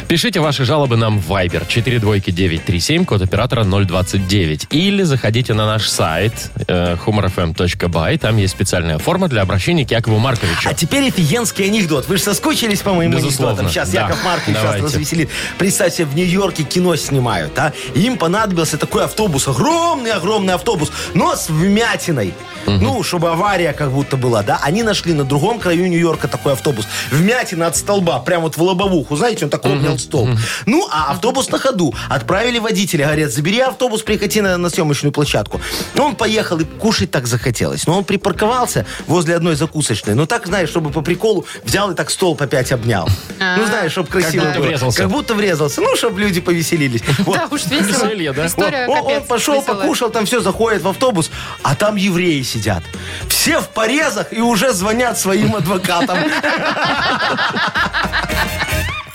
[0.08, 4.68] Пишите ваши жалобы нам в Viber 42937, код оператора 029.
[4.72, 6.34] Или заходите на наш сайт
[6.68, 8.18] э, humorfm.by.
[8.18, 10.68] Там есть специальная форма для обращения к Якову Марковичу.
[10.70, 12.08] А теперь офигенский анекдот.
[12.08, 13.70] Вы же соскучились по моим Безусловно, анекдотам.
[13.72, 14.02] Сейчас да.
[14.02, 14.86] Яков Маркович сейчас Давайте.
[14.86, 15.30] развеселит.
[15.60, 17.72] Представьте, в Нью-Йорке кино снимают, а?
[17.94, 22.34] Им понадобился такой автобус, огромный-огромный автобус, но с вмятиной.
[22.66, 24.60] Ну, чтобы авария как будто была, да?
[24.62, 26.88] Они нашли на другом краю Нью-Йорка такой автобус.
[27.12, 29.16] Вмятина от столба, прям вот в лобовуху.
[29.16, 30.30] Знаете, он такой обнял столб.
[30.66, 31.94] Ну, а автобус на ходу.
[32.10, 35.60] Отправили водителя, говорят, забери автобус, прикати на, на съемочную площадку.
[35.98, 37.86] Он поехал, и кушать так захотелось.
[37.86, 40.16] Но он припарковался возле одной закусочной.
[40.16, 43.10] Ну, так, знаешь, чтобы по приколу взял и так столб опять обнял.
[43.40, 44.68] Ну, знаешь, чтобы красиво будто было.
[44.68, 44.98] врезался.
[45.00, 45.82] Как будто врезался.
[45.82, 47.02] Ну, чтобы люди повеселились.
[47.26, 48.06] Да уж весело.
[48.06, 48.48] Веселье, да?
[48.48, 51.32] История Он, пошел, покушал, там все, заходит в автобус,
[51.64, 52.84] а там евреи сидят.
[53.28, 56.18] Все в порезах и уже звонят своим адвокатам.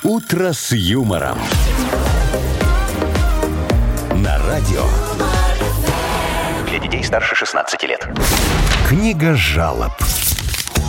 [0.02, 1.38] «Утро с юмором».
[4.12, 4.84] На радио.
[6.68, 8.08] Для детей старше 16 лет.
[8.88, 9.92] Книга жалоб.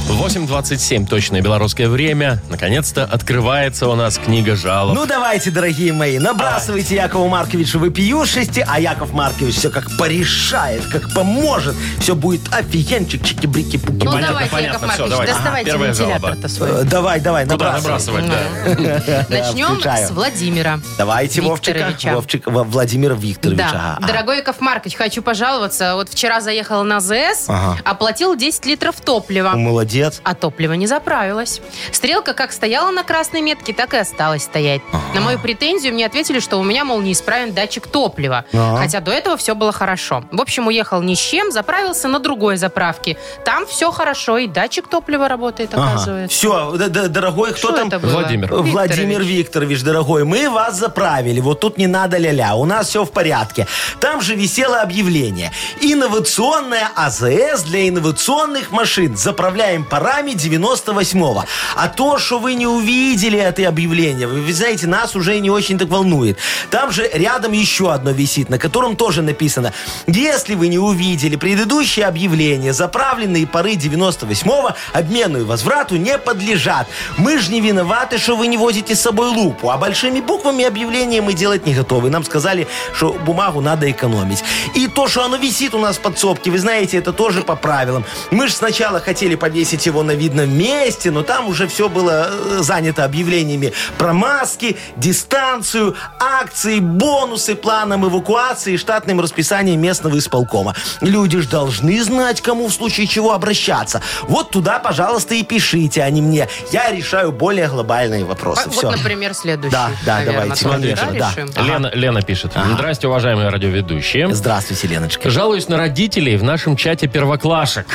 [0.10, 2.42] 8.27 точное белорусское время.
[2.50, 4.96] Наконец-то открывается у нас книга жалоб.
[4.96, 11.14] Ну, давайте, дорогие мои, набрасывайте Якову Марковичу выпиюшести, а Яков Маркович все как порешает, как
[11.14, 11.76] поможет.
[12.00, 14.04] Все будет офигенчик, чики-брики-пуки.
[14.04, 15.34] Ну, Понятно, давайте, понятно, Яков всё, Маркович, давайте.
[15.34, 16.84] доставайте Ага, первая вентилятор-то Э, свой.
[16.86, 18.22] Давай, давай, Куда набрасывай.
[18.24, 19.26] набрасывать, да?
[19.30, 20.08] Начнем включаю.
[20.08, 20.80] с Владимира.
[20.98, 21.72] Давайте, Вовчика.
[21.78, 22.16] Викторовича.
[22.16, 23.70] Вовчик, Во- Владимира Викторовича.
[23.72, 23.98] Да.
[24.00, 24.08] Ага.
[24.08, 25.94] Дорогой Яков Маркович, хочу пожаловаться.
[25.96, 27.78] Вот вчера заехала на ЗС, Ага.
[27.86, 29.52] оплатил 10 литров топлива.
[29.52, 29.99] Молодец.
[30.24, 31.62] А топливо не заправилось.
[31.92, 34.82] Стрелка как стояла на красной метке, так и осталась стоять.
[35.14, 38.46] На мою претензию мне ответили, что у меня, мол, неисправен датчик топлива.
[38.54, 38.78] Ага.
[38.78, 40.24] Хотя до этого все было хорошо.
[40.32, 43.18] В общем, уехал ни с чем, заправился на другой заправке.
[43.46, 46.36] Там все хорошо, и датчик топлива работает, оказывается.
[46.36, 47.88] Все, дорогой, кто Что там?
[47.88, 48.12] это было?
[48.12, 48.54] Владимир.
[48.54, 51.40] Владимир Викторович, дорогой, мы вас заправили.
[51.40, 52.56] Вот тут не надо ля-ля.
[52.56, 53.68] У нас все в порядке.
[54.00, 55.52] Там же висело объявление.
[55.82, 59.16] Инновационная АЗС для инновационных машин.
[59.18, 61.46] Заправляем парами 98-го.
[61.76, 65.78] А то, что вы не увидели это объявление, вы, вы знаете, нас уже не очень
[65.78, 66.38] так волнует.
[66.70, 69.74] Там же рядом еще одно висит, на котором тоже написано,
[70.08, 76.88] если вы не увидели предыдущее объявление, заправленные пары 98-го обмену и возврату не подлежат.
[77.18, 81.22] Мы же не виноваты, что вы не возите с собой лупу, а большими буквами объявления
[81.22, 82.10] мы делать не готовы.
[82.10, 84.44] Нам сказали, что бумагу надо экономить.
[84.76, 88.06] И то, что оно висит у нас в подсобке, вы знаете, это тоже по правилам.
[88.32, 92.60] Мы же сначала хотели повесить его на видном месте, но там уже все было э,
[92.62, 100.76] занято объявлениями про маски, дистанцию, акции, бонусы, планом эвакуации и штатным расписанием местного исполкома.
[101.02, 104.02] Люди же должны знать, кому в случае чего обращаться.
[104.24, 106.48] Вот туда, пожалуйста, и пишите, а не мне.
[106.72, 108.64] Я решаю более глобальные вопросы.
[108.66, 108.92] Вот, Все.
[108.92, 109.72] например, следующий.
[109.72, 111.30] Да, да, наверное, давайте, конечно, да.
[111.32, 111.50] решим?
[111.56, 111.66] Ага.
[111.66, 112.54] Лена, Лена пишет.
[112.74, 114.34] Здрасте, уважаемые радиоведущие.
[114.34, 115.30] Здравствуйте, Леночка.
[115.30, 117.88] Жалуюсь на родителей в нашем чате первоклашек.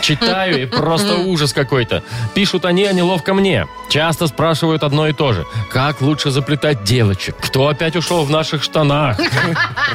[0.00, 2.02] Читаю, и просто ужас какой-то.
[2.34, 3.66] Пишут они, а неловко мне.
[3.88, 5.46] Часто спрашивают одно и то же.
[5.70, 7.36] Как лучше заплетать девочек?
[7.40, 9.18] Кто опять ушел в наших штанах?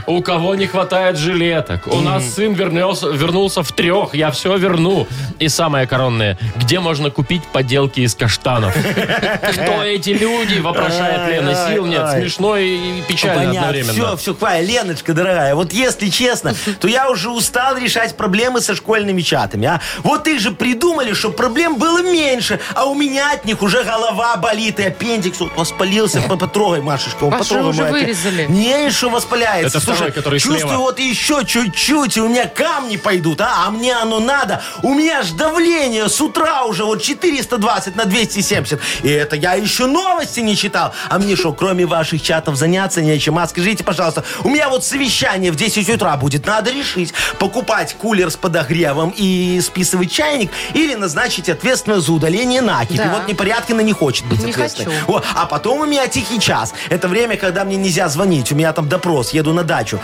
[0.08, 1.88] У кого не хватает жилеток?
[1.88, 4.16] У нас сын вернулся в трех.
[4.16, 5.08] Я все верну.
[5.40, 6.38] И самое коронное.
[6.56, 8.76] Где можно купить поделки из каштанов?
[8.76, 10.60] Кто эти люди?
[10.60, 11.68] Вопрошает Лена.
[11.70, 12.10] Сил нет.
[12.12, 13.94] Смешно и печально одновременно.
[13.94, 14.70] Все, все, хватит.
[14.70, 19.68] Леночка, дорогая, вот если честно, то я уже устал решать проблемы со школьными чатами.
[19.68, 19.82] А?
[20.04, 20.81] Вот их же придумали,
[21.14, 25.56] что проблем было меньше, а у меня от них уже голова болит, и аппендикс вот
[25.56, 26.22] воспалился.
[26.22, 27.70] По- Потрогай, Машечка, он А что, потрогай.
[27.70, 28.46] уже мой вырезали?
[28.50, 29.78] Не, еще воспаляется.
[29.78, 30.78] Это второй, который чувствую, слева.
[30.82, 33.66] вот еще чуть-чуть, и у меня камни пойдут, а?
[33.68, 34.62] А мне оно надо.
[34.84, 38.80] У меня ж давление с утра уже вот 420 на 270.
[39.04, 40.94] И это я еще новости не читал.
[41.10, 43.38] А мне что, кроме ваших чатов заняться нечем?
[43.38, 46.46] А скажите, пожалуйста, у меня вот совещание в 10 утра будет.
[46.46, 52.98] Надо решить, покупать кулер с подогревом и списывать чайник или назначить ответственного за удаление накипи.
[52.98, 53.14] Да.
[53.18, 54.96] Вот Непорядкина не хочет быть Не ответственной.
[55.00, 55.14] хочу.
[55.18, 56.74] О, а потом у меня тихий час.
[56.90, 58.52] Это время, когда мне нельзя звонить.
[58.52, 60.00] У меня там допрос, еду на дачу.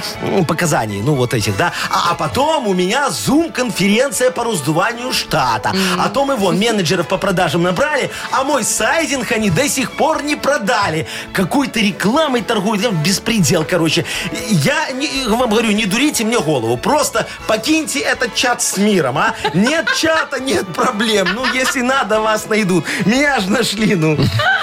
[0.47, 1.73] Показаний, ну вот этих, да.
[1.91, 5.73] А, а потом у меня зум-конференция по раздуванию штата.
[5.99, 10.23] А то мы вон менеджеров по продажам набрали, а мой сайдинг они до сих пор
[10.23, 11.07] не продали.
[11.33, 12.77] Какой-то рекламой торгуют.
[13.03, 14.05] Беспредел, короче.
[14.49, 16.77] Я не- вам говорю, не дурите мне голову.
[16.77, 19.33] Просто покиньте этот чат с миром, а.
[19.53, 21.27] Нет чата, нет проблем.
[21.35, 22.85] Ну, если надо, вас найдут.
[23.05, 24.17] Меня же нашли, ну.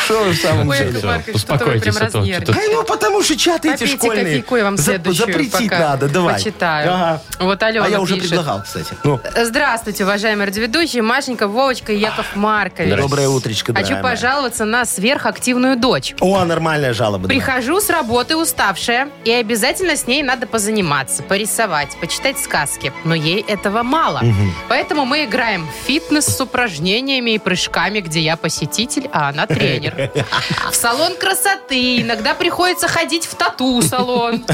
[0.05, 0.89] Что вы в самом Ой, деле?
[0.91, 3.69] Яков Всё, Маркович, что-то вы прям успокойтесь, а то что-то- Ай, ну потому что чаты
[3.69, 4.25] эти Попейте школьные.
[4.25, 6.35] кофейку, я вам следующую Запретить пока надо, давай.
[6.35, 6.93] почитаю.
[6.93, 7.23] Ага.
[7.41, 8.29] Вот Алена А я уже пишет.
[8.31, 8.95] предлагал, кстати.
[9.05, 12.95] Ну, Здравствуйте, уважаемые радиоведущие, Машенька, Вовочка и Яков Маркович.
[12.97, 14.15] доброе утречко, Хочу дорогая моя.
[14.15, 16.15] пожаловаться на сверхактивную дочь.
[16.21, 17.27] О, нормальная жалоба.
[17.29, 17.37] давай.
[17.41, 22.93] Прихожу с работы уставшая, и обязательно с ней надо позаниматься, порисовать, почитать сказки.
[23.05, 24.23] Но ей этого мало.
[24.69, 30.11] Поэтому мы играем в фитнес с упражнениями и прыжками, где я посетитель, а она тренер.
[30.71, 32.01] В салон красоты.
[32.01, 34.45] Иногда приходится ходить в тату-салон.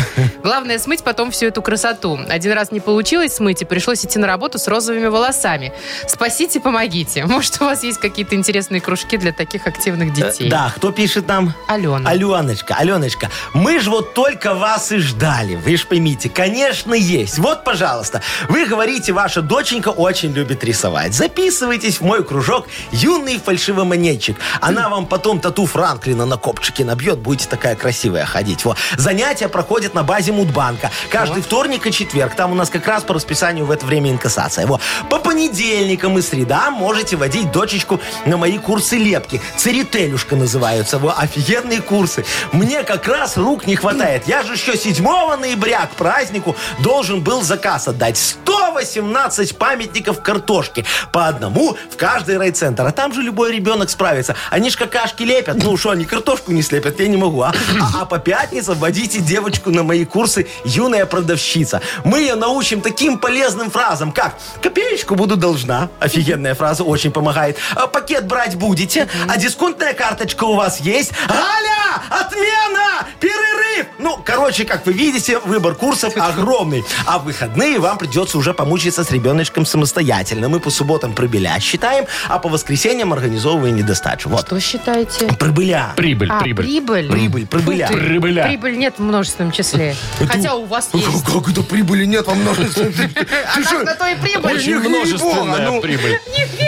[0.43, 2.19] Главное смыть потом всю эту красоту.
[2.29, 5.73] Один раз не получилось смыть, и пришлось идти на работу с розовыми волосами.
[6.07, 7.25] Спасите, помогите.
[7.27, 10.49] Может, у вас есть какие-то интересные кружки для таких активных Э, детей?
[10.51, 11.55] Да, кто пишет нам?
[11.69, 12.09] Алена.
[12.11, 15.55] Аленочка, Аленочка, мы же вот только вас и ждали.
[15.57, 17.39] Вы же поймите, конечно, есть.
[17.39, 21.15] Вот, пожалуйста, вы говорите, ваша доченька очень любит рисовать.
[21.21, 24.39] Записывайтесь в мой кружок «Юный фальшивомонетчик».
[24.63, 28.65] Она вам потом тату Франклина на копчике набьет, будете такая красивая ходить.
[28.65, 28.75] Во.
[28.97, 30.91] Занятия проходят на базе Мудбанка.
[31.11, 32.35] Каждый вторник и четверг.
[32.37, 34.67] Там у нас как раз по расписанию в это время инкассация.
[34.67, 34.81] Во.
[35.11, 39.43] По понедельникам и средам можете водить дочечку на мои курсы лепки.
[39.59, 40.99] Церетелюшка называются.
[40.99, 41.13] Во.
[41.13, 42.25] Офигенные курсы.
[42.53, 44.27] Мне как раз рук не хватает.
[44.27, 45.05] Я же еще 7
[45.39, 48.17] ноября к празднику должен был заказ отдать.
[48.17, 50.87] 118 памятников картошки.
[51.13, 52.87] По одному в каждый райцентр.
[52.87, 54.37] А там же любой ребенок справится.
[54.51, 55.63] Они ж какашки лепят.
[55.63, 57.01] Ну что, они картошку не слепят?
[57.01, 57.43] Я не могу.
[57.43, 61.81] А, а, а по пятницам водите девочку на мои курсы «Юная продавщица».
[62.05, 65.89] Мы ее научим таким полезным фразам, как «Копеечку буду должна».
[65.99, 67.59] Офигенная фраза, очень помогает.
[67.75, 69.09] «А Пакет брать будете?
[69.29, 71.13] А дисконтная карточка у вас есть?
[71.27, 72.03] Галя!
[72.09, 73.07] Отмена!
[73.19, 73.87] Перерыв!
[73.99, 76.85] Ну, короче, как вы видите, выбор курсов огромный.
[77.07, 80.49] А в выходные вам придется уже помучиться с ребеночком самостоятельно.
[80.49, 84.29] Мы по субботам прибыля считаем, а по воскресеньям организовываем недостачу.
[84.29, 84.47] Вот.
[84.47, 85.27] Что считаете?
[85.39, 85.93] Прибыля.
[85.97, 86.65] Прибыль, А, прибыль.
[86.67, 87.09] прибыль?
[87.11, 87.89] Прибыль, прибыля.
[87.89, 88.45] Ты, Прибыля.
[88.45, 89.97] Прибыль нет в множественном числе.
[90.29, 91.25] Хотя у вас есть.
[91.25, 92.93] Как это прибыли нет во множестве?
[93.51, 94.55] А так на то и прибыль.
[94.57, 95.81] Очень множественная ну.
[95.81, 96.19] прибыль.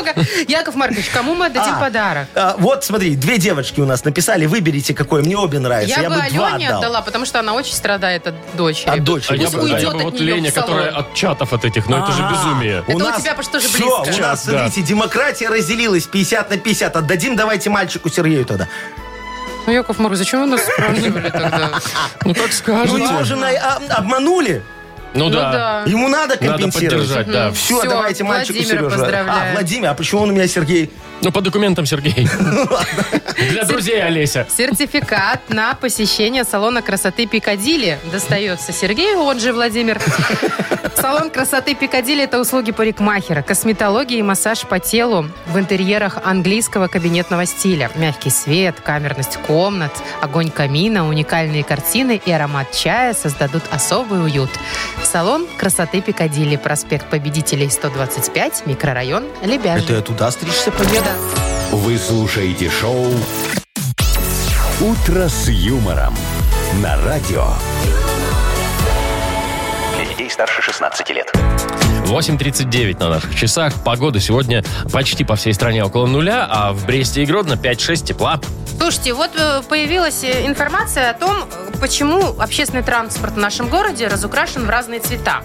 [0.00, 0.14] бога.
[0.48, 2.28] Яков Маркович, кому мы отдадим А, подарок?
[2.34, 6.00] а, вот, смотри, две девочки у нас написали, выберите какой, мне обе нравятся.
[6.00, 6.78] Я, бы два Алене отдал.
[6.80, 8.90] отдала, потому что она очень страдает от дочери.
[8.90, 9.32] От дочери.
[9.32, 10.68] А я Пусть бы, а я уйдет бы от вот нее Леня, в салон.
[10.68, 12.80] которая от чатов от этих, ну это же А, безумие.
[12.82, 14.18] У Это у нас тебя тоже всё, близко.
[14.18, 14.52] у нас, да.
[14.52, 16.96] смотрите, демократия разделилась 50 на 50.
[16.96, 18.68] Отдадим давайте мальчику Сергею тогда.
[19.66, 21.70] Ну, Яков Маркович, зачем вы нас спрашивали тогда?
[22.24, 23.02] Ну так Ну, скажете.
[23.02, 24.62] его же а, обманули.
[25.14, 25.52] Ну Ну да.
[25.52, 25.90] да.
[25.90, 27.08] Ему надо Надо компенсировать.
[27.08, 27.50] поддержать, да.
[27.52, 29.28] Все, Всё, давайте мальчику Владимира поздравляю.
[29.30, 30.90] А, Владимир, а почему он у меня Сергей?
[31.22, 32.28] Ну, по документам, Сергей.
[33.50, 34.46] Для друзей Олеся.
[34.56, 40.00] Сертификат на посещение салона красоты Пикадилли достается Сергею, он же Владимир.
[40.94, 47.46] Салон красоты Пикадилли– это услуги парикмахера, косметология и массаж по телу в интерьерах английского кабинетного
[47.46, 47.90] стиля.
[47.96, 54.50] Мягкий свет, камерность комнат, огонь камина, уникальные картины и аромат чая создадут особый уют.
[55.04, 59.84] Салон красоты Пикадилли, проспект Победителей 125, микрорайон Лебяжий.
[59.84, 61.08] Это я туда стричься поеду?
[61.72, 63.06] Вы слушаете шоу
[64.80, 66.14] «Утро с юмором»
[66.82, 67.46] на радио.
[69.96, 71.32] Для детей старше 16 лет.
[72.10, 73.72] 8.39 на наших часах.
[73.84, 78.40] Погода сегодня почти по всей стране около нуля, а в Бресте и Гродно 5-6 тепла.
[78.78, 84.08] Слушайте, вот э, появилась э, информация о том, э, почему общественный транспорт в нашем городе
[84.08, 85.42] разукрашен в разные цвета.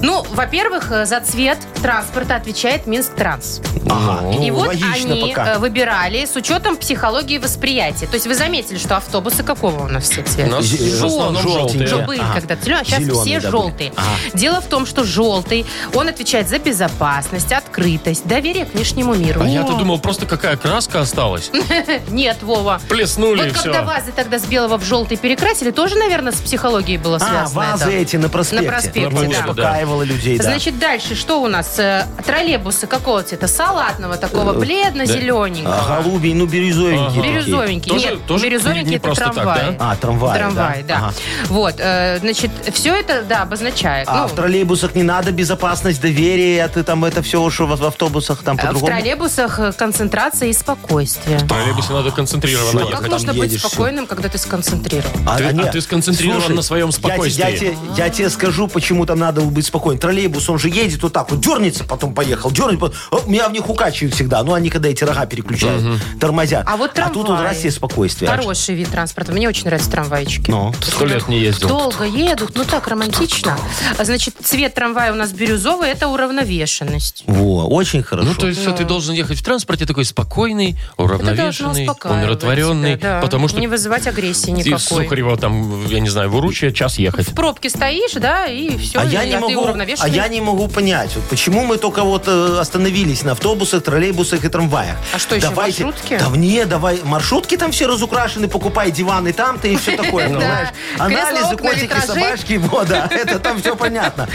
[0.00, 3.60] Ну, во-первых, э, за цвет транспорта отвечает Минск Транс.
[3.90, 4.20] Ага.
[4.22, 5.54] Ну, И вот логично они пока.
[5.54, 8.06] э, выбирали с учетом психологии восприятия.
[8.06, 10.50] То есть вы заметили, что автобусы какого у нас все У цвета?
[10.50, 11.86] нас Зе- в основном желтенькие.
[11.88, 12.06] желтые.
[12.06, 12.34] Были Ага.
[12.34, 13.92] когда-то зеленые, а сейчас Зеленые, все да, желтые.
[13.96, 14.08] Ага.
[14.34, 19.40] Дело в том, что желтый, он отвечает за безопасность, открытость, доверие к внешнему миру.
[19.42, 21.50] А я-то думал, просто какая краска осталась.
[22.08, 22.80] Нет, Вова.
[22.88, 23.82] Плеснули и Вот когда все.
[23.84, 27.48] вазы тогда с белого в желтый перекрасили, тоже, наверное, с психологией было А, связано.
[27.72, 27.90] вазы это.
[27.92, 28.66] эти на проспекте.
[28.66, 28.72] На
[29.10, 29.80] проспекте, да.
[29.88, 30.44] Успокаивало людей, да.
[30.44, 31.78] Значит, дальше что у нас?
[31.78, 33.48] Э, Троллейбусы какого цвета?
[33.48, 35.74] Салатного такого, бледно-зелененького.
[35.88, 37.06] А, голубей, ну, бирюзовенькие.
[37.22, 37.22] такие.
[37.34, 37.90] Бирюзовенький.
[37.90, 39.76] Тоже- Нет, тоже бирюзовенький не это просто так, трамвай.
[39.78, 40.96] А, трамвай, Трамвай, да.
[40.96, 41.14] Ага.
[41.48, 44.08] Вот, э, значит, все это, да, обозначает.
[44.08, 47.78] А Ну, в троллейбусах не надо безопасность, доверие, а ты там это все, что в
[47.78, 48.86] в автобусах там э, в по-другому?
[48.86, 51.38] троллейбусах э, концентрация и спокойствие.
[51.38, 52.10] В троллейбусе надо.
[52.10, 53.00] Как ехать.
[53.00, 55.12] там можно быть спокойным, когда ты сконцентрирован?
[55.36, 55.70] Ты- а нет.
[55.72, 57.76] ты сконцентрирован на своем спокойствии.
[57.96, 59.77] Я тебе скажу, почему там надо быть спокойным.
[59.78, 62.78] Троллейбус, он же едет вот так вот, дернется, потом поехал, дернется.
[62.80, 64.42] потом- О, меня в них укачивают всегда.
[64.42, 65.84] Ну, они когда эти рога переключают,
[66.20, 66.64] тормозят.
[66.66, 67.14] А вот трамвай.
[67.14, 68.30] тут вот раз себе спокойствие.
[68.30, 69.32] Хороший вид транспорта.
[69.32, 70.50] Мне очень нравятся трамвайчики.
[70.50, 70.72] Ну.
[70.82, 71.68] Сто лет не ездил.
[71.68, 73.56] Долго едут, ну так романтично.
[73.98, 77.24] А, Значит, цвет трамвая у нас бирюзовый, это уравновешенность.
[77.26, 78.28] Во, очень хорошо.
[78.28, 83.58] Ну, то есть, что ты должен ехать в транспорте такой спокойный, уравновешенный, умиротворенный, потому что
[83.58, 84.78] Не вызывать агрессии никакой.
[84.78, 87.28] Сухарева там, я не знаю, в Уручье час ехать.
[87.28, 90.10] В пробке стоишь, да, и все, А я, не могу, уравновешенный.
[90.10, 94.44] а я не могу понять, вот почему мы только вот э, остановились на автобусах, троллейбусах
[94.44, 94.96] и трамваях.
[95.14, 96.18] А что, еще Давайте- маршрутки?
[96.18, 97.00] Да не, давай.
[97.04, 100.68] Маршрутки там все разукрашены, покупай диваны там-то и все такое, понимаешь?
[100.98, 104.28] Анализы, котики, собачки, вот, да, это там все понятно.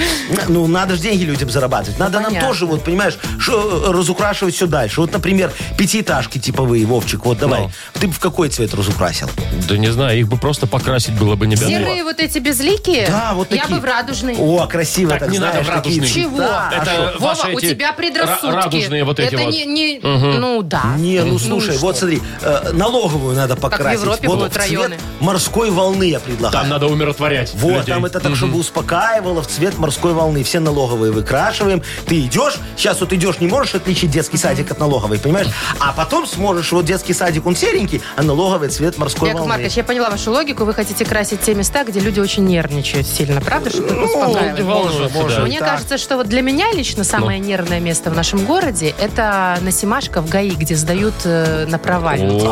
[0.48, 2.00] Ну, надо же деньги людям зарабатывать.
[2.00, 3.18] Надо нам тоже, вот, понимаешь,
[3.48, 5.02] э, разукрашивать все дальше.
[5.02, 7.62] Вот, например, пятиэтажки типовые, Вовчик, вот давай.
[7.62, 7.72] Ну.
[8.00, 9.30] Ты бы в какой цвет разукрасил?
[9.68, 11.56] Да не знаю, их бы просто покрасить было бы не.
[11.56, 13.76] Серые вот эти безликие, Да, вот я такие.
[13.76, 14.36] бы в радужный.
[14.38, 16.02] О, красиво Так, так, не надо знаешь, в радужный.
[16.08, 16.24] такие.
[16.24, 16.38] Чего?
[16.38, 17.14] Да, а Это?
[17.20, 18.46] Вова, ваши у эти тебя предрассудки.
[18.46, 19.54] ра- радужные вот эти Это вот.
[19.54, 20.84] не, не- ну да.
[20.98, 24.02] Не, ну слушай, и вот смотри, э, налоговую надо покрасить.
[24.02, 24.98] Европе вот будут в цвет районы.
[25.20, 26.62] морской волны я предлагаю.
[26.64, 27.94] Там надо умиротворять Вот, людей.
[27.94, 30.44] там это так, чтобы успокаивало в цвет морской волны.
[30.44, 31.82] Все налоговые выкрашиваем.
[32.06, 35.48] Ты идешь, сейчас вот идешь, не можешь отличить детский садик от налоговой, понимаешь?
[35.80, 39.54] А потом сможешь, вот детский садик, он серенький, а налоговый цвет морской Яков волны.
[39.54, 40.66] Маркович, я поняла вашу логику.
[40.66, 43.70] Вы хотите красить те места, где люди очень нервничают сильно, правда?
[43.70, 44.52] Чтобы их успокаивать?
[44.60, 45.44] люди волнуются, может.
[45.44, 45.70] Мне так.
[45.70, 47.46] кажется, что вот для меня лично самое Ну.
[47.48, 52.46] нервное место в нашем городе это Насимашка в ГАИ, где сдают э, на провальники.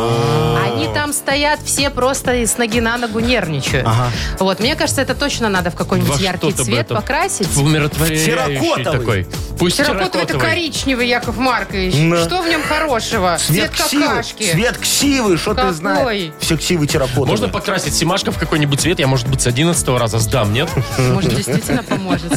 [0.64, 3.86] Они там стоят все просто с ноги на ногу нервничают.
[3.86, 4.10] Ага.
[4.38, 7.46] Вот, мне кажется, это точно надо в какой-нибудь Во яркий цвет это- покрасить.
[7.48, 8.84] В умиротворяющий Терракотовый.
[8.84, 9.26] такой.
[9.58, 11.94] Пусть Терракотовый это коричневый, Яков Маркович.
[12.10, 12.24] Да.
[12.24, 13.38] Что в нем хорошего?
[13.38, 14.50] Цвет ксивы, какашки.
[14.52, 16.32] цвет ксивы, что ты знаешь?
[16.40, 17.30] Все ксивы терракотовые.
[17.30, 18.98] Можно покрасить Симашка в какой-нибудь цвет?
[18.98, 20.68] Я, может быть, с 11 раза сдам, нет?
[20.98, 22.36] Может, действительно поможет,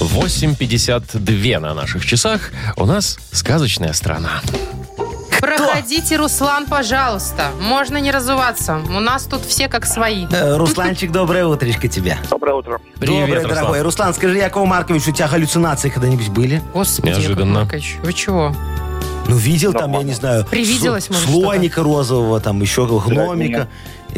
[0.00, 2.50] 8.52 на наших часах.
[2.76, 4.42] У нас сказочная страна.
[5.40, 7.52] Проходите, Руслан, пожалуйста.
[7.58, 8.82] Можно не разуваться.
[8.86, 10.26] У нас тут все как свои.
[10.30, 12.18] Э, Русланчик, доброе утречко тебе.
[12.28, 12.78] Доброе утро.
[13.00, 13.54] Привет, Доброе, Руслан.
[13.54, 13.80] дорогой.
[13.80, 16.60] Руслан, скажи, Якову Марковичу, у тебя галлюцинации когда-нибудь были?
[16.74, 17.60] Господи, Яков Неожиданно.
[17.60, 18.54] Маркович, вы чего?
[19.28, 23.68] Ну, видел там, я не знаю, Привиделось, может, слоника розового, там еще гномика.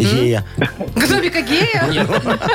[0.04, 0.44] Гея.
[0.94, 2.06] Гномика гея?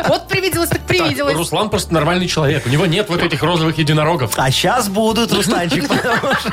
[0.08, 1.36] Вот привиделось, так привиделось.
[1.36, 2.66] Руслан просто нормальный человек.
[2.66, 4.34] У него нет вот этих розовых единорогов.
[4.38, 6.52] А сейчас будут, Русланчик, потому что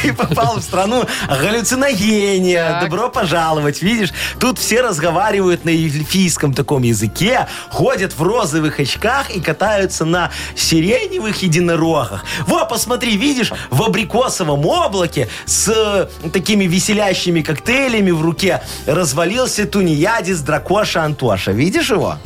[0.00, 2.80] ты попал в страну галлюциногения.
[2.80, 3.82] Добро пожаловать.
[3.82, 10.30] Видишь, тут все разговаривают на эльфийском таком языке, ходят в розовых очках и катаются на
[10.54, 12.24] сиреневых единорогах.
[12.46, 21.02] Во, посмотри, видишь, в абрикосовом облаке с такими веселящими коктейлями в руке развалился тунеядец дракоша
[21.02, 21.52] Антоша.
[21.52, 22.16] Видишь его?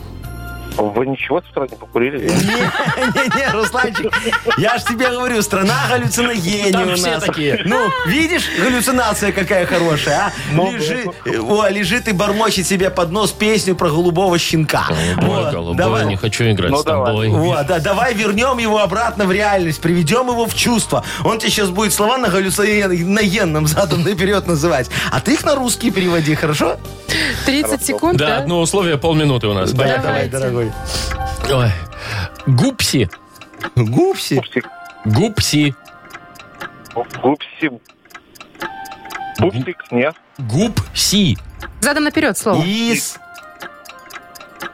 [0.77, 2.19] Вы ничего с утра не покурили?
[2.29, 4.13] Не-не-не, Русланчик,
[4.59, 7.25] я ж тебе говорю, страна галлюциногений Там у все нас.
[7.25, 7.61] такие.
[7.65, 10.71] Ну, видишь, галлюцинация какая хорошая, а?
[10.71, 11.05] Лежи,
[11.49, 14.87] о, лежит и бормочет себе под нос песню про голубого щенка.
[14.89, 16.07] Голубой, Вот, голубой, давай.
[16.07, 17.29] не хочу играть Ну, с тобой.
[17.29, 21.05] Вот, да, давай вернем его обратно в реальность, приведем его в чувство.
[21.25, 24.91] Он тебе сейчас будет слова на галлюциногенном задом наперед называть.
[25.11, 26.77] А ты их на русский переводи, хорошо?
[27.47, 28.37] 30 секунд, Да, да?
[28.39, 29.73] одно условие полминуты у нас.
[29.73, 30.62] Давай, дорогой.
[31.51, 31.71] Ой.
[32.47, 33.09] Гупси.
[33.77, 34.37] Гупси.
[34.37, 34.69] Пупсик.
[35.05, 35.75] Гупси.
[37.23, 37.71] Гупси.
[39.39, 40.15] Пупсик, нет.
[40.39, 41.39] Гупси.
[41.81, 42.63] Задом наперед слово.
[42.63, 43.19] Из.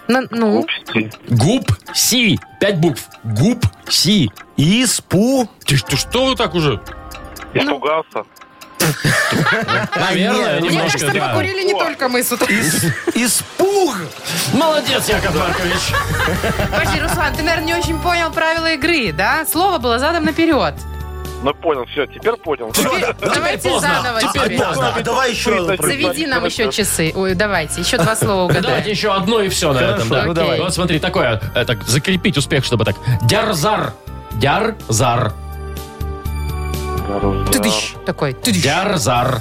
[0.09, 1.11] На- ну, Гупси.
[1.29, 2.39] Гупси.
[2.61, 3.09] Пять букв.
[3.25, 4.31] Гупси.
[4.57, 5.49] Испу.
[5.65, 6.81] Ты, что- что вы так уже?
[7.55, 8.25] Испугался.
[9.97, 11.29] Наверное, мне немножко, кажется, да.
[11.29, 12.47] покурили не только мы с утра.
[13.15, 13.97] Испуг.
[14.53, 15.93] Молодец, Яков Маркович.
[16.71, 19.45] Подожди, Руслан, ты, наверное, не очень понял правила игры, да?
[19.47, 20.75] Слово было задом наперед.
[21.43, 22.73] Ну, понял, все, теперь понял.
[23.21, 24.01] Давайте поздно.
[24.03, 24.59] заново Теперь теперь.
[24.61, 24.93] поздно.
[24.97, 27.13] А давай еще Заведи нам еще часы.
[27.15, 28.91] Ой, давайте, еще два слова Давайте угадай.
[28.91, 30.09] еще одно и все на Хорошо, этом.
[30.09, 30.25] Да.
[30.25, 30.61] ну давай.
[30.61, 32.97] Вот смотри, такое, э, так, закрепить успех, чтобы так.
[33.23, 33.93] Дярзар.
[34.33, 35.33] Дярзар.
[37.53, 38.35] Тыдыщ такой.
[38.35, 38.63] тыдыщ.
[38.63, 39.41] Дярзар.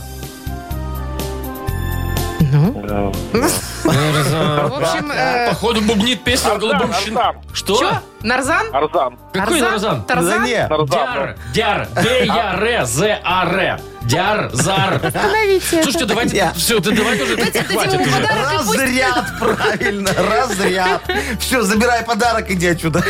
[2.40, 2.72] Ну,
[3.84, 6.92] в общем, э, Походу бубнит песню о голубом.
[6.94, 7.36] Арзан.
[7.54, 7.76] Что?
[7.76, 8.02] что?
[8.32, 8.68] Нарзан?
[8.76, 9.18] Арзан.
[9.34, 10.04] Какой Нарзан?
[10.04, 10.42] Тарзан?
[10.42, 10.68] Да не.
[10.68, 10.88] Нарзан.
[10.90, 13.80] Дяр, дяр, Д-Я-Р-З-А-Р.
[14.04, 15.02] Дяр, зар.
[15.04, 16.06] Остановите Слушайте, это.
[16.08, 16.54] давайте, Я.
[16.54, 18.22] все, да давайте уже, Дайте хватит дадим ему уже.
[18.28, 18.80] подарок и пусть...
[18.80, 21.02] Разряд, правильно, разряд.
[21.40, 23.04] Все, забирай подарок, иди отсюда.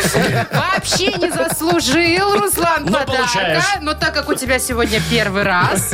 [0.51, 3.11] Вообще не заслужил, Руслан, Ну, подарка.
[3.11, 3.63] получаешь.
[3.81, 5.91] Но так как у тебя сегодня первый раз,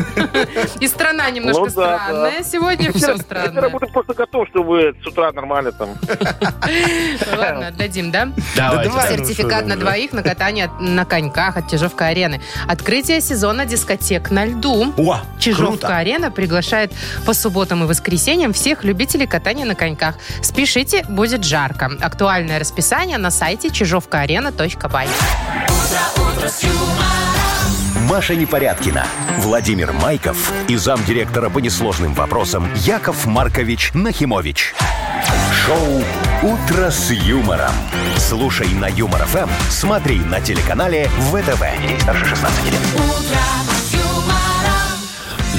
[0.79, 5.33] и страна немножко Ну да, странная, сегодня все Я работаю просто готов, чтобы с утра
[5.33, 5.89] нормально там.
[7.35, 8.29] Ладно, отдадим, да?
[8.55, 8.89] Давайте.
[8.89, 9.12] давай.
[9.17, 12.41] Сертификат на двоих на катание на коньках от Чижовка-арены.
[12.67, 14.93] Открытие сезона дискотек на льду.
[14.93, 15.39] О, круто.
[15.39, 16.91] Чижовка-арена приглашает
[17.25, 20.15] по субботам и воскресеньям всех любителей катания на коньках.
[20.41, 21.91] Спешите, будет жарко.
[22.01, 25.07] Актуальное расписание на сайте чижовкаарена.бай.
[28.09, 29.05] Маша Непорядкина,
[29.37, 34.73] Владимир Майков и замдиректора по несложным вопросам Яков Маркович Нахимович.
[35.65, 36.03] Шоу
[36.43, 37.71] «Утро с юмором».
[38.17, 41.63] Слушай на Юмор ФМ, смотри на телеканале ВТВ.
[41.87, 42.81] Ей старше 16 лет.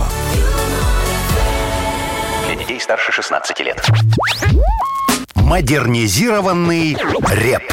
[2.46, 3.84] Для детей старше 16 лет.
[5.34, 6.96] Модернизированный
[7.32, 7.72] реп.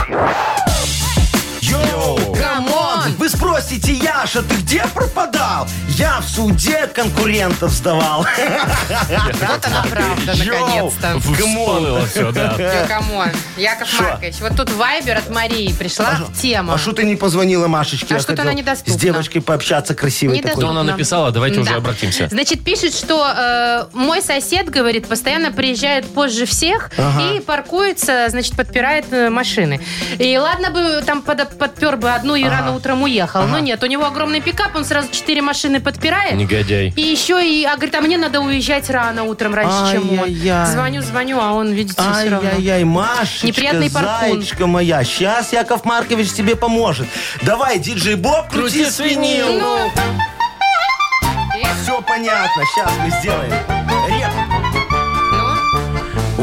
[3.04, 3.18] Come on!
[3.18, 5.68] Вы спросите, Яша, ты где пропадал?
[5.90, 8.26] Я в суде конкурентов сдавал.
[8.26, 11.20] Вот она правда, наконец-то.
[11.20, 12.56] Всплыло все, да.
[12.58, 13.30] Ну, come on.
[13.58, 14.04] Яков Шо?
[14.04, 16.74] Маркович, вот тут вайбер от Марии пришла в тему.
[16.74, 18.16] А что ты не позвонила Машечке?
[18.16, 18.94] А что-то она недоступна.
[18.94, 20.62] С девочкой пообщаться красивой такой.
[20.64, 21.32] Что она написала?
[21.32, 22.28] Давайте уже обратимся.
[22.30, 29.06] Значит, пишет, что э, мой сосед, говорит, постоянно приезжает позже всех и паркуется, значит, подпирает
[29.12, 29.82] э, машины.
[30.20, 33.44] И ладно бы там под- подпер бы одну и рано утром уехал.
[33.48, 36.36] Но нет, у него огромный пикап, он сразу четыре машины подпирает.
[36.36, 36.94] Негодяй.
[36.96, 40.20] И еще и, а говорит, а мне надо уезжать рано утром, раньше, чем он.
[40.26, 40.68] Ай-яй-яй.
[40.68, 42.50] Звоню, звоню, а он, видите, все равно.
[42.50, 44.42] Ай-яй-яй, Машечка, Неприятный паркун.
[44.42, 47.08] зайчка моя, сейчас Яков Маркович тебе поможет.
[47.42, 49.48] Давай, диджей Боб, крути, Крути свинил.
[49.60, 49.78] Ну,
[51.84, 53.52] Все понятно, сейчас мы сделаем.
[54.08, 54.83] Реп.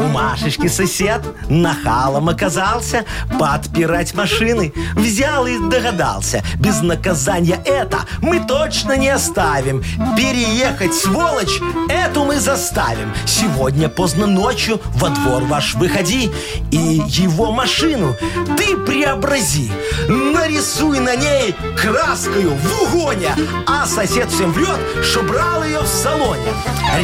[0.01, 3.05] У Машечки сосед нахалом оказался
[3.39, 4.73] подпирать машины.
[4.95, 6.43] Взял и догадался.
[6.55, 9.83] Без наказания это мы точно не оставим.
[10.17, 13.13] Переехать, сволочь, эту мы заставим.
[13.27, 16.31] Сегодня поздно ночью во двор ваш выходи
[16.71, 16.77] и
[17.07, 18.15] его машину
[18.57, 19.71] ты преобрази.
[20.07, 23.35] Нарисуй на ней краскою в угоне,
[23.67, 26.53] а сосед всем врет, что брал ее в салоне.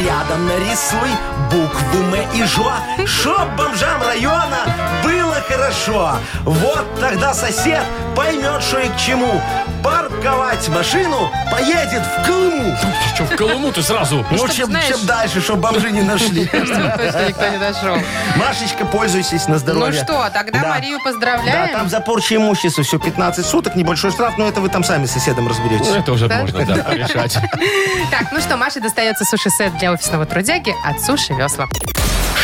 [0.04, 1.10] Рядом нарисуй
[1.50, 2.72] буквы М и Жо,
[3.06, 4.58] чтоб бомжам района
[5.02, 6.16] было хорошо.
[6.44, 7.82] Вот тогда сосед
[8.16, 9.40] поймет, что и к чему.
[9.82, 12.76] Парковать машину поедет в Колыму.
[13.14, 14.26] Что, в Колыму ты сразу?
[14.30, 16.46] Ну, чтоб, чем, знаешь- чем дальше, чтобы бомжи не нашли.
[16.46, 17.96] точно никто не дошел.
[18.36, 20.04] Машечка, пользуйтесь на здоровье.
[20.06, 20.68] Ну что, тогда Да.
[20.68, 21.72] Марию Да, поздравляем.
[21.78, 25.12] там за порчу имущества все 15 суток, небольшой штраф, но это вы там сами с
[25.12, 25.86] соседом разберетесь.
[25.88, 26.38] Ну, это уже Да?
[26.38, 27.38] можно, да, порешать.
[28.10, 31.66] Так, ну что, Маше достается суши-сет для офисного трудяги от Суши Весла.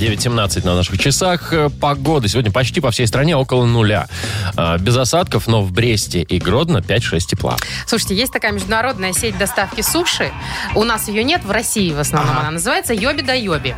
[0.00, 1.52] 9.17 на наших часах.
[1.52, 4.08] Э, Погода сегодня почти по всей стране около нуля.
[4.56, 7.58] А, Без осадков, но в Бресте и Гродно 5-6 тепла.
[7.86, 10.32] Слушайте, есть такая международная сеть доставки суши.
[10.74, 13.74] У нас ее нет, в России в основном она называется Йоби да Йоби.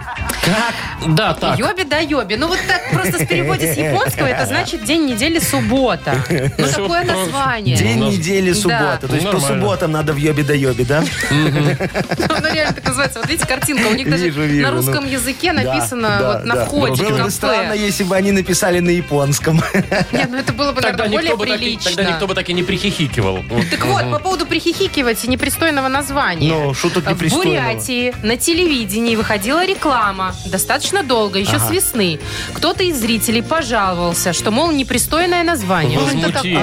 [1.08, 1.58] Да, так.
[1.58, 2.36] Йоби да Йоби.
[2.36, 6.14] Ну вот так просто в переводе с японского это значит день недели суббота.
[6.30, 7.76] Ну такое название.
[7.76, 9.00] День недели суббота.
[9.02, 9.08] да.
[9.08, 11.02] То есть по субботам надо в йобе да йобе, да?
[11.32, 13.18] Ну реально так называется.
[13.18, 13.88] Вот видите, картинка.
[13.88, 14.76] У них даже на ну.
[14.76, 16.64] русском языке написано да, вот на да.
[16.66, 19.62] входе Было в бы странно, если бы они написали на японском.
[20.12, 21.90] Нет, ну это было бы, Тогда наверное, более бы так, и- прилично.
[21.90, 23.42] тогда никто бы так и не прихихикивал.
[23.48, 23.70] Вот.
[23.70, 26.48] Так вот, по поводу прихихикивать и непристойного названия.
[26.52, 27.72] Ну, что тут В непристойного?
[27.72, 30.34] Бурятии на телевидении выходила реклама.
[30.46, 32.18] Достаточно долго, еще с весны.
[32.52, 35.98] Кто-то из зрителей пожаловался, что, мол, непристойное название.
[35.98, 36.06] Ну,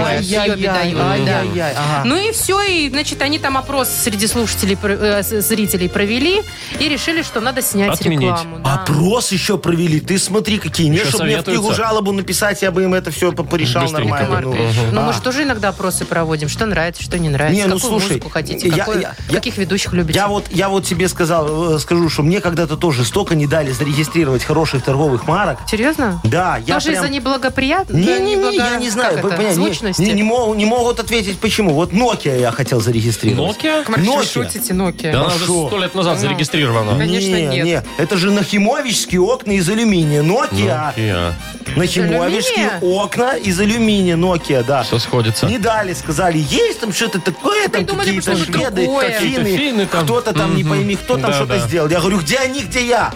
[0.06, 2.04] ай-яй-яй, ага.
[2.06, 6.42] Ну и все, и, значит, они там опрос среди слушателей, э, зрителей провели
[6.80, 8.60] и решили, что надо снять рекламу.
[8.64, 10.00] Опрос еще провели.
[10.00, 10.88] Ты смотри, какие.
[10.88, 14.10] Не, Еще чтобы мне в книгу жалобу написать, я бы им это все порешал Быстренько.
[14.24, 14.42] нормально.
[14.42, 14.50] ну.
[14.50, 15.06] Маркович, Ну, А.
[15.08, 16.50] мы же тоже иногда опросы проводим.
[16.50, 17.56] Что нравится, что не нравится.
[17.62, 20.18] Не, ну, какую слушай, музыку хотите, я- какой- я- я- каких ведущих любите.
[20.20, 23.72] Я вот, я вот тебе сказал, э, скажу, что мне когда-то тоже столько не дали
[23.72, 25.60] зарегистрировать хороших торговых марок.
[25.68, 26.20] Серьезно?
[26.24, 27.04] Да, я Тоже прям...
[27.04, 28.08] из-за неблагоприятности?
[28.08, 29.36] Не, не, не, я не знаю, Как это?
[29.38, 30.02] понятно, не- Звучности?
[30.02, 31.74] не, не могут, не могут ответить, почему.
[31.74, 33.58] Вот Nokia я хотел зарегистрировать.
[33.58, 33.84] Nokia?
[33.88, 34.26] Вы Nokia.
[34.26, 35.12] шутите, Nokia.
[35.12, 36.98] Да она А уже сто лет назад зарегистрирована.
[36.98, 37.66] Конечно, не, нет.
[37.66, 40.22] не, это же нахимовичские окна из алюминия.
[40.24, 40.94] Nokia.
[40.96, 41.34] Nokia.
[41.76, 42.80] Нахимовичские алюминия?
[43.04, 44.16] окна из алюминия.
[44.18, 44.84] Nokia, да.
[44.84, 45.46] Все сходится.
[45.46, 49.20] Не дали, сказали, есть там что-то такое, там Придумали бы какие-то что-то шведы, другое.
[49.20, 50.04] финны, Финны там.
[50.06, 51.68] кто-то там, не пойми, кто там Да, что-то да.
[51.68, 51.90] сделал.
[51.90, 53.14] Я говорю, где они, где я?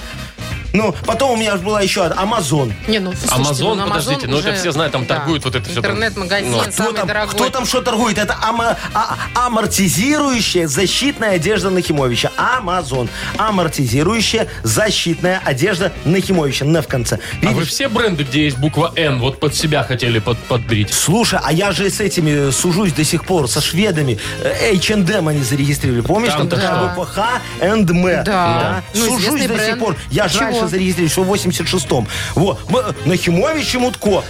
[0.73, 2.73] Ну, потом у меня была еще Амазон.
[2.87, 5.17] Не, ну, слушайте, Амазон, ну, подождите, ну, это уже- все знают, там да.
[5.17, 5.77] торгуют вот это там.
[5.77, 7.29] Интернет-магазин Ну, Кто самый там, дорогой.
[7.35, 8.17] кто там что торгует?
[8.17, 9.15] Это ама- а-
[9.45, 12.31] амортизирующая защитная одежда Нахимовича.
[12.37, 13.07] Амазон.
[13.37, 16.65] Амортизирующая защитная одежда Нахимовича.
[16.65, 17.19] На в конце.
[17.41, 17.67] А вы Видишь?
[17.69, 20.91] все бренды, где есть буква Н, вот под себя хотели под, подбрить?
[20.93, 24.17] Слушай, а я же с этими сужусь до сих пор, со шведами.
[24.43, 26.01] Э, H&M они зарегистрировали.
[26.01, 26.87] Помнишь, Там, там, такая да.
[26.87, 28.23] буква Х and M.
[28.23, 28.81] Да.
[28.95, 29.95] Ну, Сужусь до сих пор.
[30.09, 30.39] Я же?
[30.63, 32.07] Раньше зарегистрировал, что в 86-м.
[32.35, 32.59] Вот.
[32.69, 34.23] Мы- Нахимович и Мутко.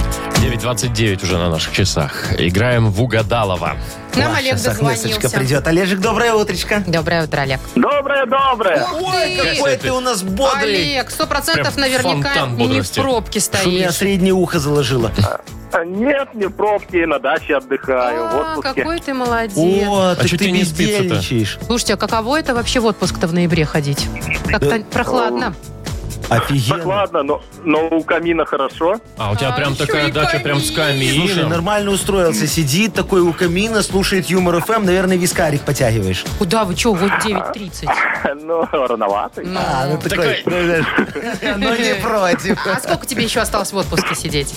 [0.41, 2.33] 9.29 уже на наших часах.
[2.39, 3.77] Играем в Угадалова.
[4.15, 5.29] Нам Олег Агнесочка дозвонился.
[5.37, 5.67] придет.
[5.67, 6.83] Олежек, доброе утречко.
[6.87, 7.59] Доброе утро, Олег.
[7.75, 8.85] Доброе, доброе.
[8.91, 10.63] Ой, какой ты у нас бодрый.
[10.93, 12.99] Олег, сто процентов Прям наверняка фонтан не в бодрости.
[12.99, 13.95] пробке Что меня стоишь.
[13.95, 15.11] среднее ухо заложило.
[15.73, 18.81] А, Нет, не в пробке, на даче отдыхаю, в А, отпуске.
[18.81, 19.53] какой ты молодец.
[19.55, 21.03] О, так чё ты тебе не спится-то?
[21.03, 21.59] бездельничаешь.
[21.65, 24.07] Слушайте, а каково это вообще в отпуск-то в ноябре ходить?
[24.47, 25.53] Как-то прохладно.
[26.31, 26.75] Офигенно.
[26.75, 29.01] Прохладно, но, но у камина хорошо.
[29.17, 31.13] А, у тебя А, прям еще такая и дача прям с камин.
[31.13, 31.49] Слушай, камином.
[31.49, 32.47] нормально устроился.
[32.47, 34.85] Сидит такой у камина, слушает Юмор ФМ.
[34.85, 36.23] Наверное, вискарик потягиваешь.
[36.39, 37.89] Куда вы, что, вот 9.30.
[38.43, 39.41] Ну, рановато.
[39.43, 39.59] Ну.
[39.59, 40.85] А, ну такой, ну, знаешь,
[41.57, 42.65] ну не против.
[42.65, 44.53] А сколько тебе еще осталось в отпуске сидеть?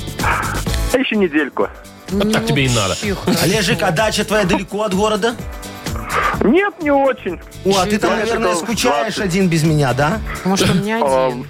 [0.92, 1.68] А еще недельку.
[2.10, 2.96] Вот так тебе и надо.
[3.42, 5.34] Олежек, а дача твоя далеко от города?
[6.42, 7.40] Нет, не очень.
[7.64, 9.20] О, а ты там, наверное, скучаешь 20.
[9.20, 10.20] один без меня, да?
[10.44, 11.46] Может, у меня А, один.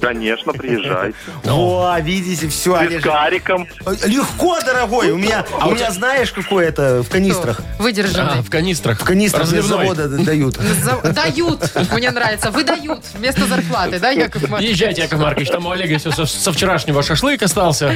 [0.00, 1.16] Конечно, приезжайте.
[1.44, 3.66] О, видите, все, С кариком.
[4.04, 5.10] Легко, дорогой.
[5.10, 7.60] У меня, у меня знаешь, какое это в канистрах?
[7.60, 8.42] А, Выдержанный.
[8.42, 9.00] в канистрах.
[9.00, 9.86] В канистрах для Разливной.
[9.88, 10.58] завода дают.
[11.14, 14.70] Дают, мне нравится, выдают вместо зарплаты, да, Яков Маркович?
[14.70, 17.94] Езжайте, Яков Маркович, там у Олега все со, вчерашнего шашлык остался.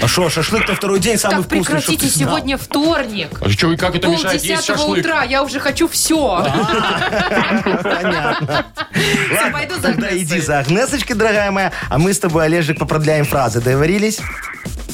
[0.00, 1.64] А что, шашлык-то второй день самый вкусный.
[1.64, 3.28] прекратите, сегодня вторник.
[3.40, 4.98] А что, и как это мешает есть шашлык?
[5.04, 6.46] утра, я уже хочу все.
[7.82, 8.66] Понятно.
[8.92, 13.24] Все, пойду за Тогда иди за Агнесочкой, дорогая моя, а мы с тобой, Олежек, попродляем
[13.24, 13.60] фразы.
[13.60, 14.20] Договорились?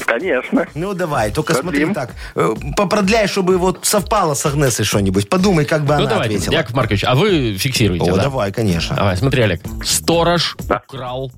[0.05, 0.65] Конечно.
[0.73, 1.93] Ну, давай, только смотри Продлим.
[1.93, 2.11] так.
[2.35, 5.29] э, Попродляй, чтобы вот совпало с Агнесой что-нибудь.
[5.29, 6.53] Подумай, как бы Ну она давайте, ответила.
[6.55, 8.23] Яков Маркович, а вы фиксируете, О, да?
[8.23, 8.95] давай, конечно.
[8.95, 9.61] Давай, смотри, Олег.
[9.85, 10.81] Сторож Да.
[10.87, 11.31] украл.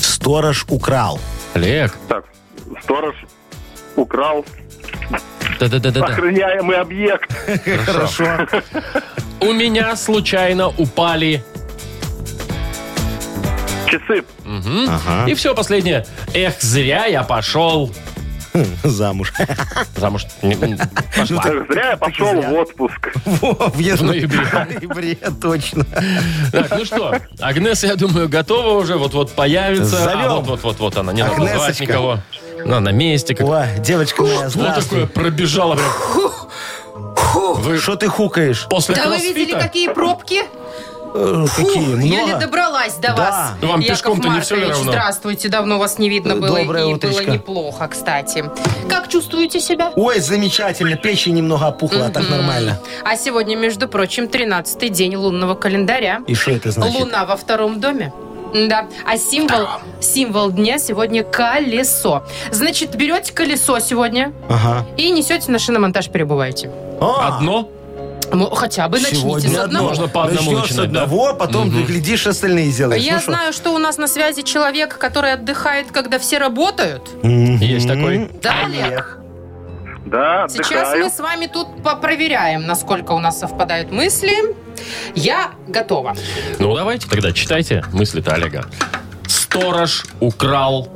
[0.00, 1.20] Сторож украл.
[1.54, 1.94] Олег.
[2.08, 2.24] Так,
[2.82, 3.14] сторож
[3.94, 4.44] украл
[5.60, 6.04] Да-да-да-да.
[6.04, 7.30] охраняемый объект.
[7.84, 8.46] Хорошо.
[9.40, 11.42] У меня случайно упали.
[13.86, 14.24] Часы.
[14.44, 14.88] Мгм.
[14.88, 15.30] Ага.
[15.30, 16.04] И все последнее.
[16.34, 17.90] Эх, зря я пошел
[18.84, 19.32] Замуж.
[19.96, 20.26] замуж.
[20.42, 20.78] Не- не-
[21.16, 21.42] Пошла.
[21.42, 22.48] Так, Зря я пошел зря.
[22.48, 23.12] в отпуск.
[23.24, 24.46] Во, в В ноябре.
[24.80, 25.84] ноябре, точно.
[26.52, 29.84] Так, ну что, Агнеса, я думаю, готова уже, вот-вот появится.
[29.96, 30.20] Зовем.
[30.20, 31.82] А вот, вот, вот, вот она, не надо звать Агнесочка.
[31.84, 32.18] никого.
[32.64, 33.34] Она на месте.
[33.34, 33.46] Как...
[33.46, 35.06] Ой, девочка моя, Ну, такое здравствуй.
[35.06, 35.92] пробежала прям.
[37.62, 38.66] Вы Что ты хукаешь?
[38.70, 40.42] после Да вы видели, какие пробки?
[41.18, 42.04] Э, Какие?
[42.04, 42.40] Еле Много?
[42.46, 43.14] добралась до Да.
[43.16, 43.50] вас.
[43.62, 44.92] Ну, вам Яков пешком-то не Маркович, равно?
[44.92, 46.58] здравствуйте, давно вас не видно было.
[46.58, 47.22] доброе и утречко.
[47.24, 48.44] было неплохо, кстати.
[48.88, 49.92] Как чувствуете себя?
[49.96, 50.96] Ой, замечательно.
[50.96, 52.78] Печень немного опухла, а так нормально.
[53.04, 56.20] А сегодня, между прочим, 13-й день лунного календаря.
[56.26, 57.00] И что это значит?
[57.00, 58.12] Луна во втором доме.
[58.54, 58.86] Да.
[59.04, 59.66] А символ,
[60.00, 62.24] символ дня сегодня колесо.
[62.52, 64.86] Значит, берете колесо сегодня Ага.
[64.96, 66.70] и несете на шиномонтаж, перебываете.
[67.00, 67.68] А, Одно?
[68.32, 69.88] Ну, хотя бы начните Сегодня с одного.
[69.88, 71.02] Можно по одному Начнешь с начинать, да?
[71.02, 73.02] одного, потом ты глядишь, остальные сделаешь.
[73.02, 73.30] Я Ну что?
[73.32, 77.02] знаю, что у нас на связи человек, который отдыхает, когда все работают.
[77.22, 78.30] Есть такой.
[78.42, 79.18] Да, Олег?
[80.06, 81.04] Да, Сейчас отдыхаю.
[81.04, 84.54] мы с вами тут попроверяем, насколько у нас совпадают мысли.
[85.14, 86.14] Я готова.
[86.58, 88.66] Ну, давайте тогда читайте мысли-то Олега.
[89.26, 90.88] Сторож украл.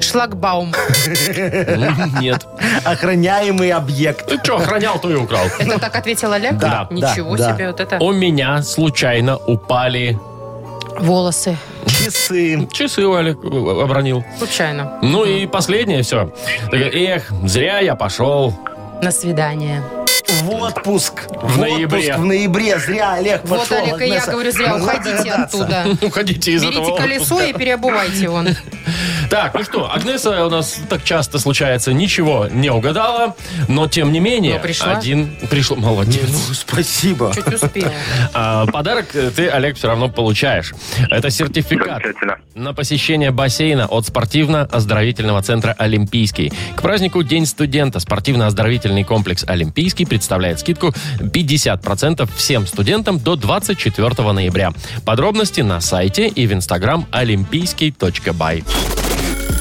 [0.00, 0.72] Шлагбаум.
[2.20, 2.46] Нет.
[2.84, 4.26] Охраняемый объект.
[4.26, 5.46] Ты что, охранял, то и украл.
[5.58, 6.58] Это так ответил Олег?
[6.58, 7.98] Да, Ничего да, себе, вот это.
[7.98, 10.18] У меня случайно упали
[10.98, 11.56] Волосы.
[11.86, 12.68] Часы.
[12.72, 14.24] часы, Олег э, обронил.
[14.38, 14.98] Случайно.
[15.02, 16.32] Ну и последнее все.
[16.72, 18.54] Эх, зря я пошел.
[19.02, 19.82] На свидание.
[20.42, 21.24] В отпуск.
[21.42, 22.14] В ноябре.
[22.16, 22.78] В ноябре.
[22.78, 23.76] Зря Олег Вот, пошел.
[23.76, 25.86] Олег, и я говорю, зря, Могла уходите оттуда.
[26.02, 28.48] Уходите из Берите этого колесо и переобувайте вон.
[29.34, 33.34] Так, ну что, Агнеса у нас так часто случается, ничего не угадала,
[33.66, 34.96] но тем не менее, Но пришла.
[34.96, 36.28] один пришло, молодец.
[36.28, 37.32] Ну, спасибо.
[37.34, 37.90] Чуть успела.
[38.32, 40.72] А, подарок э, ты, Олег, все равно получаешь.
[41.10, 42.04] Это сертификат
[42.54, 46.52] на посещение бассейна от спортивно-оздоровительного центра «Олимпийский».
[46.76, 54.72] К празднику День студента спортивно-оздоровительный комплекс «Олимпийский» представляет скидку 50% всем студентам до 24 ноября.
[55.04, 58.62] Подробности на сайте и в инстаграм олимпийский.бай.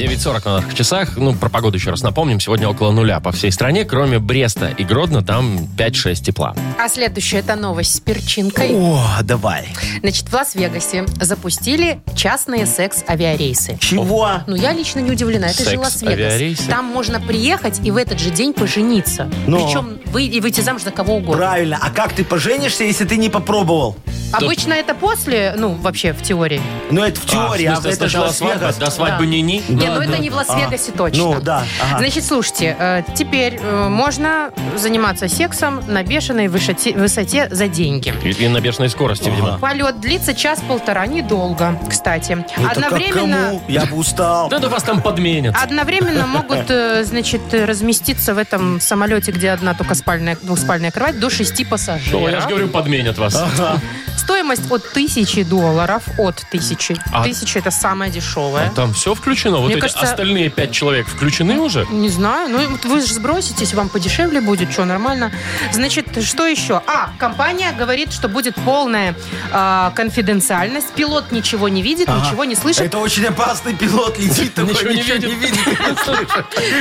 [0.00, 1.16] 9.40 на наших часах.
[1.18, 2.40] Ну, про погоду еще раз напомним.
[2.40, 6.54] Сегодня около нуля по всей стране, кроме Бреста и Гродно, там 5-6 тепла.
[6.82, 8.70] А следующая это новость с перчинкой.
[8.72, 9.68] О, давай.
[10.00, 13.76] Значит, в Лас-Вегасе запустили частные секс-авиарейсы.
[13.78, 14.40] Чего?
[14.46, 15.48] Ну, я лично не удивлена.
[15.48, 16.62] Это же Секс-авиарейсы?
[16.62, 16.74] Лас-Вегас.
[16.74, 19.28] Там можно приехать и в этот же день пожениться.
[19.46, 19.66] Но.
[19.66, 21.36] Причем вы, и выйти замуж за кого угодно.
[21.36, 21.78] Правильно.
[21.80, 23.96] А как ты поженишься, если ты не попробовал?
[24.32, 26.62] Обычно это после, ну, вообще в теории.
[26.90, 28.76] Ну, это в теории, а, в смысле, это же Лас-Вегас.
[28.76, 29.30] до свадьбы Да.
[29.30, 31.22] Не, Да, ну это не в Лас-Вегасе точно.
[31.24, 31.98] Ну, да, ага.
[31.98, 38.14] Значит, слушайте, э, теперь э, можно заниматься сексом на бешеной высоте, высоте за деньги.
[38.22, 39.58] И, и на бешеной скорости, видимо.
[39.58, 42.32] Полет длится час-полтора, недолго, кстати.
[42.32, 43.36] Это как Одновременно...
[43.36, 43.62] кому?
[43.68, 44.48] Я бы устал.
[44.48, 45.56] Да, да вас там подменят.
[45.60, 51.30] Одновременно могут, э, значит, разместиться в этом самолете, где одна только спальная, двухспальная кровать, до
[51.30, 52.30] шести Ну, пассажиров.
[52.30, 53.36] я же говорю, подменят вас.
[54.16, 56.02] Стоимость от тысячи долларов.
[56.18, 56.96] От тысячи.
[57.12, 58.70] А- Тысяча это самая дешевая.
[58.70, 59.58] Там все включено?
[59.58, 61.86] Вот Мне эти кажется- остальные пять человек включены уже?
[61.90, 62.48] Не знаю.
[62.48, 64.72] Ну, вы же сброситесь, вам подешевле будет.
[64.72, 65.32] Что, нормально?
[65.72, 66.82] Значит, что еще?
[66.86, 69.14] А, компания говорит, что будет полная
[69.52, 70.92] а, конфиденциальность.
[70.92, 72.82] Пилот ничего не видит, ничего не слышит.
[72.82, 75.58] Это очень опасный пилот летит, такой Ничего не ничего не видит.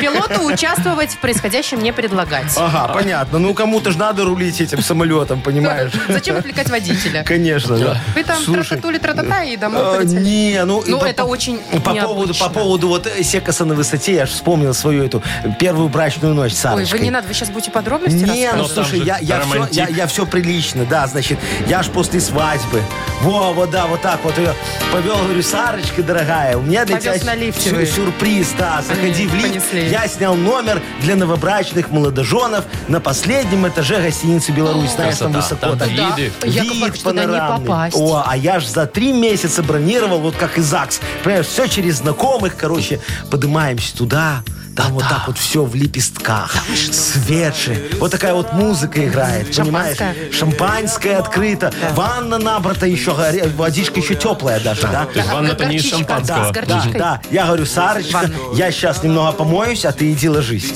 [0.01, 2.53] Пилоту участвовать в происходящем не предлагать.
[2.57, 3.39] Ага, понятно.
[3.39, 5.91] Ну, кому-то же надо рулить этим самолетом, понимаешь?
[6.09, 7.23] Зачем отвлекать водителя?
[7.23, 8.01] Конечно, да.
[8.15, 10.03] Вы там трататули тратата и домой э.
[10.05, 10.83] Не, ну...
[10.85, 12.33] Ну, это очень по поводу,
[12.79, 15.21] поводу вот э, секаса на высоте, я же вспомнил свою эту
[15.59, 18.85] первую брачную ночь с Ой, вы не надо, вы сейчас будете подробности Не, ну там
[18.85, 19.75] слушай, же я, я, все, романтик.
[19.75, 22.81] я, я все прилично, да, значит, я ж после свадьбы,
[23.21, 24.53] во, вот да, вот так вот ее
[24.91, 27.85] повел, говорю, Сарочка, дорогая, у меня для Повез тебя на лифте сю- вы.
[27.85, 29.89] сюрприз, да, заходи в лифт, понесли.
[29.89, 35.85] я снял номер для новобрачных молодоженов на последнем этаже гостиницы «Беларусь», знаешь, там Красота, высоко.
[35.85, 36.17] там так.
[36.17, 36.31] виды.
[36.45, 37.95] Яков Маркович, туда не попасть.
[37.97, 41.01] О, а я ж за три месяца бронировал, вот как и ЗАГС.
[41.23, 42.99] Понимаешь, все через знакомых, короче,
[43.31, 44.43] поднимаемся туда,
[44.79, 46.55] там вот так вот все в лепестках,
[46.91, 47.89] свет же.
[47.99, 49.97] Вот такая вот музыка играет, понимаешь?
[50.33, 51.17] Шампанское?
[51.17, 55.05] Открыто, ванна набрата еще, горе- водичка еще теплая даже, да?
[55.05, 55.97] То есть ванна-то не из горчичка.
[56.15, 56.43] шампанского.
[56.43, 56.99] С Да, горчичкой?
[56.99, 57.21] да.
[57.31, 60.73] Я говорю, Сарочка, я сейчас немного помоюсь, а ты иди ложись.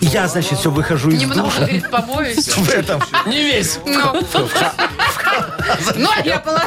[0.00, 1.56] И я, значит, все выхожу из Немного, душа.
[1.60, 2.48] говорит, помоюсь.
[2.56, 3.02] В этом.
[3.26, 3.78] Не весь.
[3.86, 4.22] Ну,
[5.96, 6.64] Ну, я была...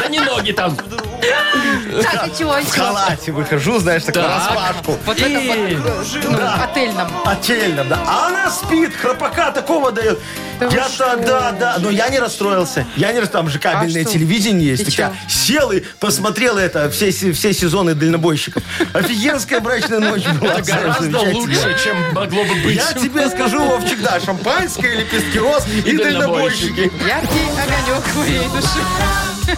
[0.00, 0.76] Да не ноги там.
[0.76, 4.26] Так, и чего В халате выхожу, знаешь, так Так.
[4.26, 4.98] распашку.
[5.06, 7.08] Вот в этом И- вот, ну, отельном.
[7.26, 8.02] Отельном, да.
[8.06, 10.18] А она спит, храпака такого дает.
[10.60, 11.16] Да вы Я-то, что?
[11.16, 11.76] да, да.
[11.80, 12.86] Но я не расстроился.
[12.96, 14.12] Я не Там же кабельное А что?
[14.12, 14.82] телевидение есть.
[14.82, 18.62] И Так я сел и посмотрел это, все, се- все сезоны дальнобойщиков.
[18.92, 20.52] Офигенская брачная ночь была.
[20.54, 21.38] Это гораздо Замечательно.
[21.38, 22.76] лучше, чем могло бы быть.
[22.76, 26.88] Я тебе скажу, Вовчик, да, шампанское, лепестки роз и, И дальнобойщики.
[26.90, 27.08] дальнобойщики.
[27.08, 29.33] Яркий огонек моей души.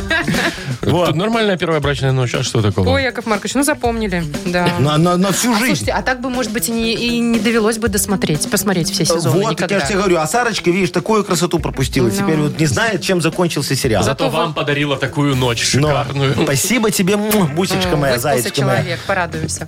[0.83, 1.07] Вот.
[1.09, 2.89] Тут нормальная первая брачная ночь, а что такого?
[2.91, 4.23] Ой, Яков Маркович, ну запомнили.
[4.45, 4.69] Да.
[4.79, 5.67] На, на, на всю жизнь.
[5.67, 9.05] Слушайте, а так бы, может быть, и не, и не довелось бы досмотреть, посмотреть все
[9.05, 9.75] сезоны вот, никогда.
[9.75, 12.07] я же тебе говорю, а Сарочка, видишь, такую красоту пропустила.
[12.07, 12.13] Ну.
[12.13, 14.05] Теперь вот не знает, чем закончился сериал.
[14.05, 16.35] Зато вам подарила такую ночь Но шикарную.
[16.45, 18.77] Спасибо тебе, бусечка моя, зайчка моя.
[18.79, 19.67] человек, порадуемся.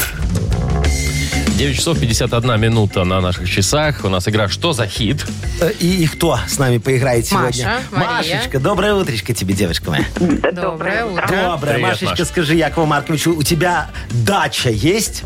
[1.55, 4.03] 9 часов 51 минута на наших часах.
[4.03, 5.25] У нас игра «Что за хит?».
[5.61, 7.79] Э, И, и кто с нами поиграет Маша, сегодня?
[7.91, 8.09] Мария.
[8.35, 10.03] Машечка, доброе утречко тебе, девочка моя.
[10.51, 11.25] Доброе утро.
[11.27, 11.75] Доброе.
[11.75, 12.27] Привет, Машечка, Маш.
[12.27, 15.23] скажи, Якову Марковичу, у тебя дача есть?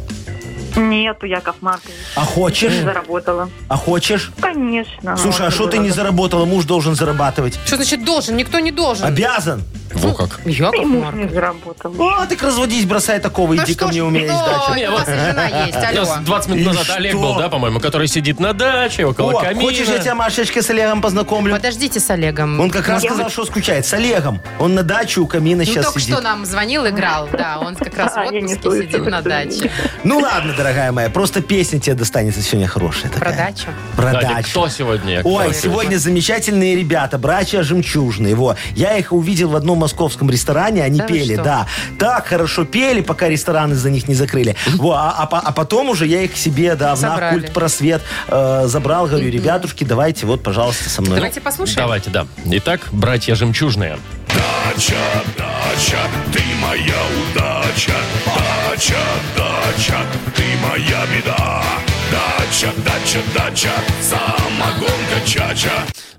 [0.76, 1.96] Нету, Яков Маркович.
[2.16, 2.74] А хочешь?
[2.74, 3.50] Не заработала.
[3.68, 4.32] А хочешь?
[4.40, 5.18] Конечно.
[5.18, 6.46] Слушай, а что ты не заработала?
[6.46, 7.58] Муж должен зарабатывать.
[7.66, 8.38] Что значит должен?
[8.38, 9.04] Никто не должен.
[9.04, 9.64] Обязан.
[9.94, 10.40] Во как.
[10.46, 11.28] И Яков муж Маркович.
[11.30, 11.96] не заработал.
[12.02, 14.90] О, так разводись, бросай такого, иди ко мне, у меня есть ну, дача.
[14.90, 16.26] У вас и жена есть, У нас алло.
[16.26, 16.96] 20 минут И назад что?
[16.96, 19.62] Олег был, да, по-моему, который сидит на даче около О, камина.
[19.62, 21.56] хочешь, я тебя, Машечка, с Олегом познакомлю?
[21.56, 22.60] Подождите с Олегом.
[22.60, 23.86] Он как раз сказал, что скучает.
[23.86, 24.42] С Олегом.
[24.60, 26.16] Он на даче у камина Ну, сейчас только сидит.
[26.16, 27.28] что нам звонил, играл.
[27.32, 29.72] Да, он как раз в А, я не отпуске слышала, сидит на даче.
[30.04, 33.34] Ну ладно, дорогая моя, просто песня тебе достанется сегодня хорошая такая.
[33.34, 33.68] Про дачу.
[33.96, 34.50] Про Кстати, дачу.
[34.52, 35.22] кто сегодня?
[35.24, 35.58] Ой, Маркович?
[35.58, 38.36] сегодня замечательные ребята, братья Жемчужные.
[38.36, 38.56] Во.
[38.76, 41.44] Я их увидел в одном московском ресторане, они Да вы пели, что?
[41.44, 41.68] да.
[41.98, 44.56] Так хорошо пели, пока рестораны за них не закрыли.
[44.78, 47.40] Во, а, а по- а потом уже я их к себе, да, в Собрали.
[47.40, 49.08] культ просвет э, забрал.
[49.08, 51.16] Говорю, ребятушки, давайте вот, пожалуйста, со мной.
[51.16, 51.78] Давайте послушаем.
[51.78, 52.28] Давайте, да.
[52.46, 53.98] Итак, братья жемчужные.
[54.28, 54.94] Дача,
[55.38, 55.98] дача,
[56.32, 57.02] ты моя
[57.34, 57.94] удача.
[58.26, 58.96] Дача,
[59.36, 59.98] дача,
[60.36, 61.64] ты моя беда.
[62.12, 63.70] Дача, дача, дача,
[64.02, 65.72] самогонка чача.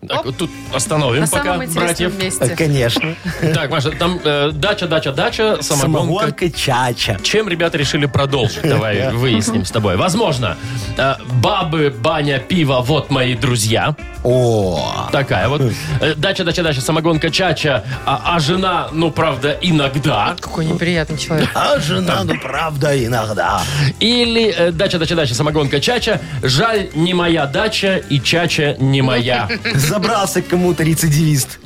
[0.08, 2.12] Так, вот тут остановим На пока самом интересном братьев.
[2.18, 2.56] Э, месте.
[2.56, 3.14] Конечно.
[3.54, 6.20] Так, Маша, там э, дача, дача, дача, самогонка.
[6.20, 7.18] Самогонка чача.
[7.22, 8.62] Чем ребята решили продолжить?
[8.62, 9.96] Давай выясним с тобой.
[9.96, 10.56] Возможно,
[10.96, 13.94] э, бабы, баня, пиво, вот мои друзья.
[14.24, 15.62] О, Такая вот.
[16.00, 17.84] Э, Дача, дача, дача, самогонка, чача.
[18.06, 20.34] А, а жена, ну, правда, иногда.
[20.40, 21.48] Какой неприятный человек.
[21.54, 23.62] а жена, ну правда, иногда.
[23.98, 26.20] Или э, дача, дача, дача, самогонка, чача.
[26.42, 29.48] Жаль, не моя дача и чача не моя.
[29.94, 31.58] Забрался к кому-то рецидивист.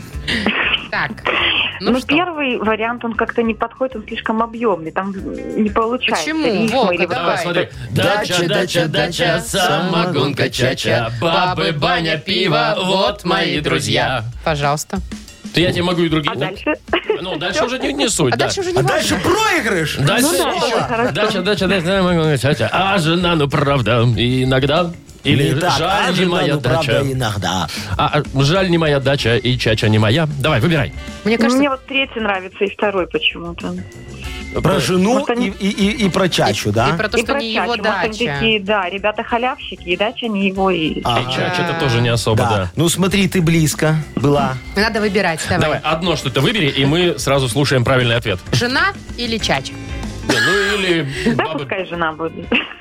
[0.90, 1.10] Так.
[1.82, 2.06] Ну, Ну что?
[2.06, 4.92] первый вариант, он как-то не подходит, он слишком объемный.
[4.92, 5.12] Там
[5.62, 6.24] не получается.
[6.24, 6.46] Почему?
[6.46, 7.38] рифма Вовка, или давай.
[7.38, 7.68] Смотри.
[7.90, 11.12] Дача, дача, дача, самогонка, чача.
[11.20, 14.24] Бабы, баня, пиво, вот мои друзья.
[14.42, 15.00] Пожалуйста.
[15.52, 16.32] То я тебе могу и другие.
[16.32, 16.72] А дальше?
[17.20, 18.46] Ну, дальше уже не, не суть, А да.
[18.46, 18.96] дальше уже не А важно.
[18.96, 19.96] дальше проигрыш.
[19.98, 20.74] Дальше Ну да, еще.
[20.76, 21.12] ой, хорошо.
[21.12, 22.70] Дача, дача, дача, самогонка, чача.
[22.72, 24.90] А жена, ну, правда, иногда.
[25.24, 27.12] Или Не так, жаль, а не моя ну правда, дача.
[27.12, 27.66] иногда.
[27.96, 30.28] А, а, жаль, не моя дача и чача не моя.
[30.38, 30.92] Давай, выбирай.
[31.24, 33.74] Мне кажется, Мне вот третий нравится и второй почему-то.
[34.62, 36.90] Про жену Может, они- и, и, и, и про чачу, да?
[36.90, 37.62] и про то, и что про не чачу.
[37.64, 38.34] его Может, они дача.
[38.34, 41.00] такие, да, ребята халявщики, и дача не его, и...
[41.04, 42.50] А, И чача это тоже не особо, да.
[42.50, 42.70] да.
[42.76, 44.54] Ну смотри, ты близко была.
[44.76, 45.40] Надо выбирать.
[45.48, 45.60] Давай.
[45.60, 48.38] Давай, одно что-то выбери, и мы сразу слушаем правильный ответ.
[48.52, 49.72] Жена или чача?
[50.28, 52.32] Не, Ну или Да, бабы- пускай жена будет.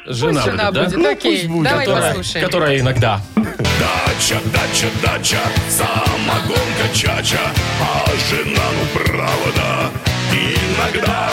[0.06, 0.98] жена, Пусть жена будет, да?
[0.98, 1.18] будет.
[1.18, 2.46] Окей, давай которая, послушаем.
[2.46, 3.22] которая иногда.
[3.36, 5.38] Дача, дача, дача,
[5.70, 7.39] самогонка чача.
[7.82, 9.89] А жена, ну правда,
[10.32, 11.30] иногда.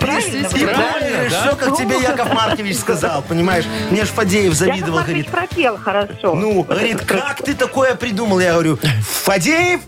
[0.00, 0.46] Правильно?
[0.46, 3.64] И правильно, все, как тебе Яков Маркович сказал, понимаешь?
[3.90, 5.48] Мне ж Фадеев Яков завидовал, Маркович говорит.
[5.50, 6.34] пропел хорошо.
[6.34, 8.40] Ну, говорит, как ты такое придумал?
[8.40, 8.78] Я говорю,
[9.24, 9.80] Фадеев,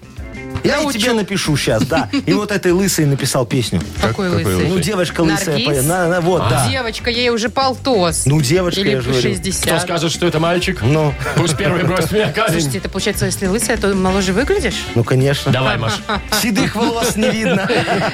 [0.64, 2.08] я и тебе напишу сейчас, да.
[2.26, 3.80] И вот этой лысой написал песню.
[4.00, 4.68] Какой лысый?
[4.68, 5.46] Ну, девочка лысая.
[5.54, 5.66] Наргиз?
[5.66, 5.84] поет.
[5.86, 6.66] На- на- Вот, да.
[6.68, 8.26] Девочка, ей уже полтос.
[8.26, 9.22] Ну, девочка, Или я же говорю.
[9.22, 9.64] 60.
[9.66, 10.80] Кто скажет, что это мальчик?
[10.82, 12.52] Ну, Пусть первый бросит меня камень.
[12.52, 14.84] Слушайте, это получается, если лысая, то моложе выглядишь?
[14.94, 15.52] ну, конечно.
[15.52, 15.94] Давай, Маш.
[16.42, 17.66] Седых волос не видно.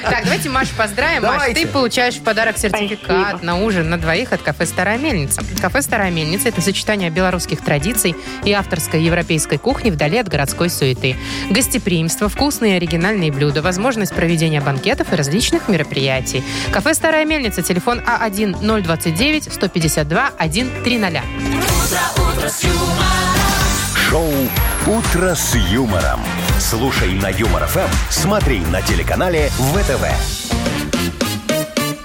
[0.03, 1.23] Так, давайте Маш поздравим.
[1.23, 1.61] Маш, Давайте.
[1.61, 3.45] ты получаешь в подарок сертификат Спасибо.
[3.45, 5.41] на ужин на двоих от кафе «Старая мельница».
[5.61, 11.15] Кафе «Старая мельница»— это сочетание белорусских традиций и авторской европейской кухни вдали от городской суеты.
[11.49, 16.43] Гостеприимство, вкусные оригинальные блюда, возможность проведения банкетов и различных мероприятий.
[16.71, 21.21] Кафе «Старая мельница», телефон А А1-029-152-130.
[23.95, 24.31] Шоу
[24.85, 26.19] «Утро с юмором».
[26.59, 30.05] Слушай на Юмор ФМ, смотри на телеканале ВТВ.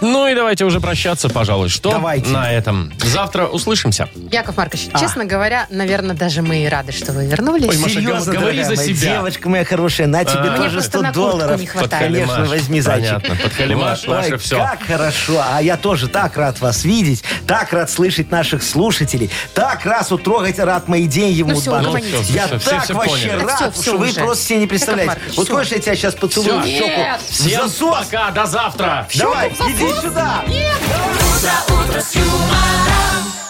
[0.03, 1.69] Ну и давайте уже прощаться, пожалуй.
[1.69, 2.29] Что Давайте.
[2.31, 2.93] на этом?
[3.03, 4.09] Завтра услышимся.
[4.33, 7.69] Яков Маркович, честно говоря, наверное, даже мы и рады, что вы вернулись.
[7.69, 9.13] Ой, Маша, Серьезно, говори дорогая за моя себя.
[9.15, 10.43] Девочка моя хорошая, на тебе А.
[10.43, 11.61] Мне тоже просто 100 на куртку долларов.
[11.61, 12.03] не хватает.
[12.03, 13.09] Конечно, возьми, зайчик.
[13.23, 14.59] Понятно, подхалимаш, Ой, все.
[14.59, 15.43] как хорошо.
[15.53, 20.25] А я тоже так рад вас видеть, так рад слышать наших слушателей, так раз вот
[20.25, 22.09] трогать рад мои деньги в Ну всё, Мудбанке.
[22.09, 22.31] угомонитесь.
[22.31, 23.43] Я Все, все, так все вообще поняли.
[23.45, 24.21] рад, Так всё, всё что вы уже.
[24.21, 25.09] просто себе не Яков представляете.
[25.13, 25.55] Маркович, Вот всё.
[25.57, 26.71] хочешь, я тебя сейчас поцелую в Всё.
[26.79, 27.01] щеку?
[27.31, 28.07] Всем засос?
[28.07, 29.09] пока, до завтра.
[29.15, 30.45] Давай, иди сюда.
[30.47, 33.42] утро, утро с юмором.